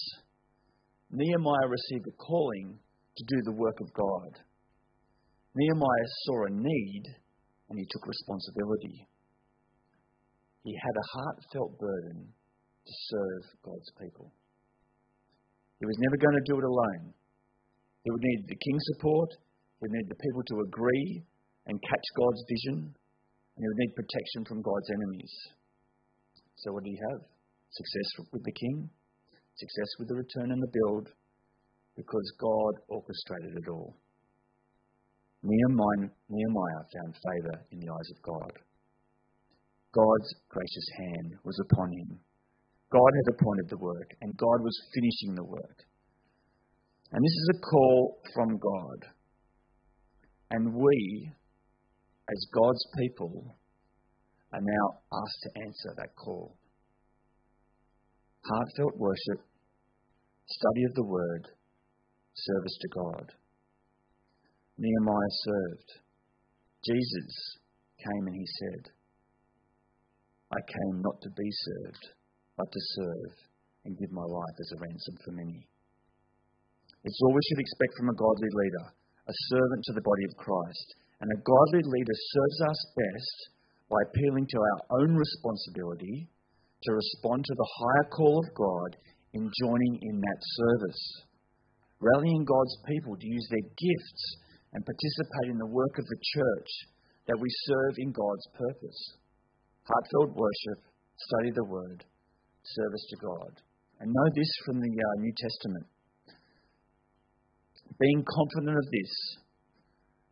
Nehemiah 1.12 1.68
received 1.68 2.08
a 2.08 2.16
calling 2.16 2.80
to 3.18 3.24
do 3.28 3.38
the 3.44 3.60
work 3.60 3.80
of 3.82 3.94
God. 3.94 4.32
Nehemiah 5.56 6.10
saw 6.24 6.46
a 6.48 6.52
need 6.52 7.04
and 7.70 7.80
he 7.80 7.86
took 7.92 8.08
responsibility. 8.08 9.08
He 10.64 10.76
had 10.76 10.96
a 10.96 11.10
heartfelt 11.16 11.80
burden 11.80 12.32
to 12.32 12.94
serve 13.12 13.44
God's 13.64 13.92
people. 14.00 14.32
He 15.80 15.86
was 15.86 15.98
never 16.00 16.18
going 16.18 16.38
to 16.38 16.52
do 16.52 16.60
it 16.60 16.64
alone. 16.64 17.14
He 18.04 18.12
would 18.12 18.22
need 18.24 18.46
the 18.48 18.62
king's 18.62 18.86
support, 18.96 19.30
he 19.34 19.80
would 19.82 19.92
need 19.92 20.10
the 20.10 20.22
people 20.22 20.44
to 20.48 20.62
agree, 20.62 21.24
and 21.68 21.82
catch 21.82 22.08
God's 22.18 22.44
vision, 22.50 22.78
and 22.88 23.60
he 23.60 23.68
would 23.68 23.82
need 23.82 24.00
protection 24.00 24.46
from 24.48 24.62
God's 24.62 24.90
enemies. 24.94 25.34
So, 26.62 26.74
what 26.74 26.84
did 26.84 26.94
he 26.94 27.00
have? 27.12 27.22
Success 27.72 28.08
with 28.32 28.44
the 28.44 28.54
king, 28.54 28.90
success 29.62 29.92
with 30.00 30.10
the 30.10 30.18
return 30.18 30.52
and 30.52 30.62
the 30.62 30.74
build, 30.74 31.08
because 31.96 32.34
God 32.42 32.74
orchestrated 32.90 33.54
it 33.56 33.70
all. 33.70 33.96
Nehemiah, 35.44 36.10
Nehemiah 36.30 36.84
found 36.90 37.14
favour 37.16 37.58
in 37.72 37.80
the 37.80 37.94
eyes 37.94 38.10
of 38.12 38.22
God. 38.26 38.54
God's 39.94 40.30
gracious 40.50 40.90
hand 40.98 41.36
was 41.46 41.60
upon 41.70 41.92
him. 41.94 42.20
God 42.92 43.12
had 43.16 43.34
appointed 43.34 43.70
the 43.70 43.78
work, 43.78 44.10
and 44.22 44.36
God 44.38 44.60
was 44.62 44.90
finishing 44.94 45.36
the 45.36 45.46
work. 45.46 45.78
And 47.12 47.24
this 47.24 47.38
is 47.44 47.50
a 47.56 47.62
call 47.62 48.18
from 48.34 48.58
God. 48.58 49.00
And 50.50 50.74
we 50.76 51.32
as 52.32 52.48
God's 52.54 52.86
people, 52.98 53.58
are 54.54 54.62
now 54.62 54.88
asked 55.12 55.42
to 55.44 55.62
answer 55.64 55.92
that 55.98 56.16
call. 56.16 56.56
Heartfelt 58.46 58.98
worship, 58.98 59.46
study 60.58 60.84
of 60.86 60.96
the 60.96 61.08
Word, 61.08 61.48
service 62.36 62.78
to 62.82 62.90
God. 62.96 63.28
Nehemiah 64.78 65.36
served. 65.46 65.90
Jesus 66.86 67.32
came 68.02 68.26
and 68.28 68.36
he 68.36 68.48
said, 68.60 68.84
I 70.52 70.60
came 70.60 71.02
not 71.02 71.22
to 71.22 71.30
be 71.30 71.50
served, 71.50 72.06
but 72.58 72.72
to 72.72 72.82
serve 72.98 73.34
and 73.86 73.98
give 73.98 74.12
my 74.12 74.26
life 74.26 74.58
as 74.60 74.72
a 74.74 74.82
ransom 74.82 75.16
for 75.24 75.32
many. 75.32 75.68
It's 77.04 77.20
all 77.24 77.34
we 77.34 77.46
should 77.50 77.62
expect 77.62 77.98
from 77.98 78.10
a 78.10 78.20
godly 78.20 78.52
leader, 78.52 78.86
a 79.26 79.36
servant 79.50 79.82
to 79.86 79.94
the 79.94 80.06
body 80.06 80.26
of 80.30 80.42
Christ, 80.44 80.88
and 81.22 81.30
a 81.30 81.44
godly 81.46 81.84
leader 81.86 82.18
serves 82.34 82.60
us 82.70 82.80
best 82.98 83.38
by 83.90 83.98
appealing 84.06 84.46
to 84.50 84.60
our 84.60 85.02
own 85.02 85.16
responsibility 85.16 86.30
to 86.84 86.92
respond 86.94 87.46
to 87.46 87.56
the 87.56 87.72
higher 87.78 88.08
call 88.10 88.42
of 88.42 88.54
God 88.56 88.98
in 89.34 89.52
joining 89.64 89.96
in 90.02 90.20
that 90.20 90.42
service. 90.42 91.04
Rallying 92.00 92.44
God's 92.44 92.78
people 92.88 93.16
to 93.16 93.28
use 93.28 93.48
their 93.50 93.68
gifts 93.78 94.24
and 94.74 94.86
participate 94.86 95.52
in 95.52 95.60
the 95.60 95.74
work 95.74 95.96
of 96.00 96.06
the 96.08 96.22
church 96.34 96.72
that 97.28 97.40
we 97.40 97.50
serve 97.68 97.96
in 97.98 98.12
God's 98.12 98.48
purpose. 98.58 99.00
Heartfelt 99.86 100.36
worship, 100.36 100.80
study 101.16 101.52
the 101.54 101.66
word, 101.66 102.04
service 102.64 103.06
to 103.10 103.18
God. 103.18 103.54
And 104.00 104.10
know 104.10 104.30
this 104.34 104.52
from 104.66 104.82
the 104.82 104.90
uh, 104.90 105.16
New 105.22 105.34
Testament. 105.38 105.86
Being 108.00 108.26
confident 108.26 108.78
of 108.82 108.88
this, 108.90 109.14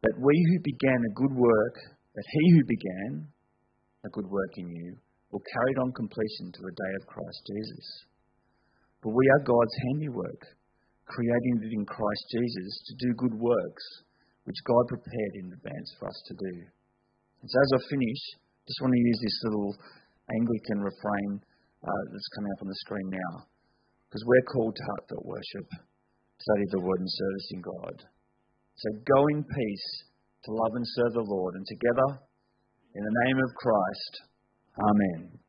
that 0.01 0.17
we 0.17 0.33
who 0.33 0.59
began 0.63 0.99
a 1.05 1.13
good 1.13 1.35
work, 1.37 1.75
that 2.15 2.27
he 2.33 2.43
who 2.57 2.63
began 2.65 3.29
a 4.05 4.09
good 4.09 4.25
work 4.25 4.53
in 4.57 4.69
you, 4.71 4.97
will 5.31 5.43
carry 5.53 5.71
it 5.77 5.81
on 5.83 5.91
completion 5.93 6.49
to 6.49 6.61
the 6.65 6.73
day 6.73 6.93
of 6.97 7.07
Christ 7.07 7.41
Jesus. 7.45 7.85
For 9.01 9.13
we 9.13 9.25
are 9.35 9.47
God's 9.47 9.75
handiwork, 9.89 10.41
creating 11.07 11.55
it 11.63 11.73
in 11.73 11.85
Christ 11.85 12.23
Jesus 12.31 12.73
to 12.87 12.93
do 13.07 13.19
good 13.19 13.35
works, 13.35 13.85
which 14.43 14.59
God 14.67 14.83
prepared 14.87 15.33
in 15.39 15.53
advance 15.53 15.89
for 15.99 16.09
us 16.09 16.19
to 16.27 16.33
do. 16.35 16.53
And 17.41 17.47
so 17.47 17.55
as 17.55 17.71
I 17.79 17.89
finish, 17.89 18.21
just 18.67 18.81
want 18.81 18.93
to 18.93 19.07
use 19.07 19.19
this 19.23 19.39
little 19.47 19.71
Anglican 20.35 20.79
refrain 20.83 21.39
uh, 21.81 22.03
that's 22.11 22.31
coming 22.35 22.51
up 22.53 22.61
on 22.61 22.69
the 22.69 22.83
screen 22.83 23.09
now. 23.09 23.47
Because 24.09 24.25
we're 24.25 24.51
called 24.51 24.75
to 24.75 24.83
heartfelt 24.83 25.25
worship, 25.25 25.67
study 26.37 26.65
the 26.71 26.81
word 26.81 26.99
and 26.99 27.09
service 27.09 27.47
in 27.55 27.61
God. 27.61 27.95
So 28.75 28.87
go 29.05 29.19
in 29.31 29.43
peace 29.43 29.87
to 30.43 30.51
love 30.51 30.73
and 30.75 30.87
serve 30.97 31.13
the 31.13 31.29
Lord. 31.29 31.55
And 31.55 31.65
together, 31.65 32.19
in 32.95 33.03
the 33.05 33.17
name 33.25 33.37
of 33.37 33.55
Christ, 33.55 34.13
Amen. 34.79 35.39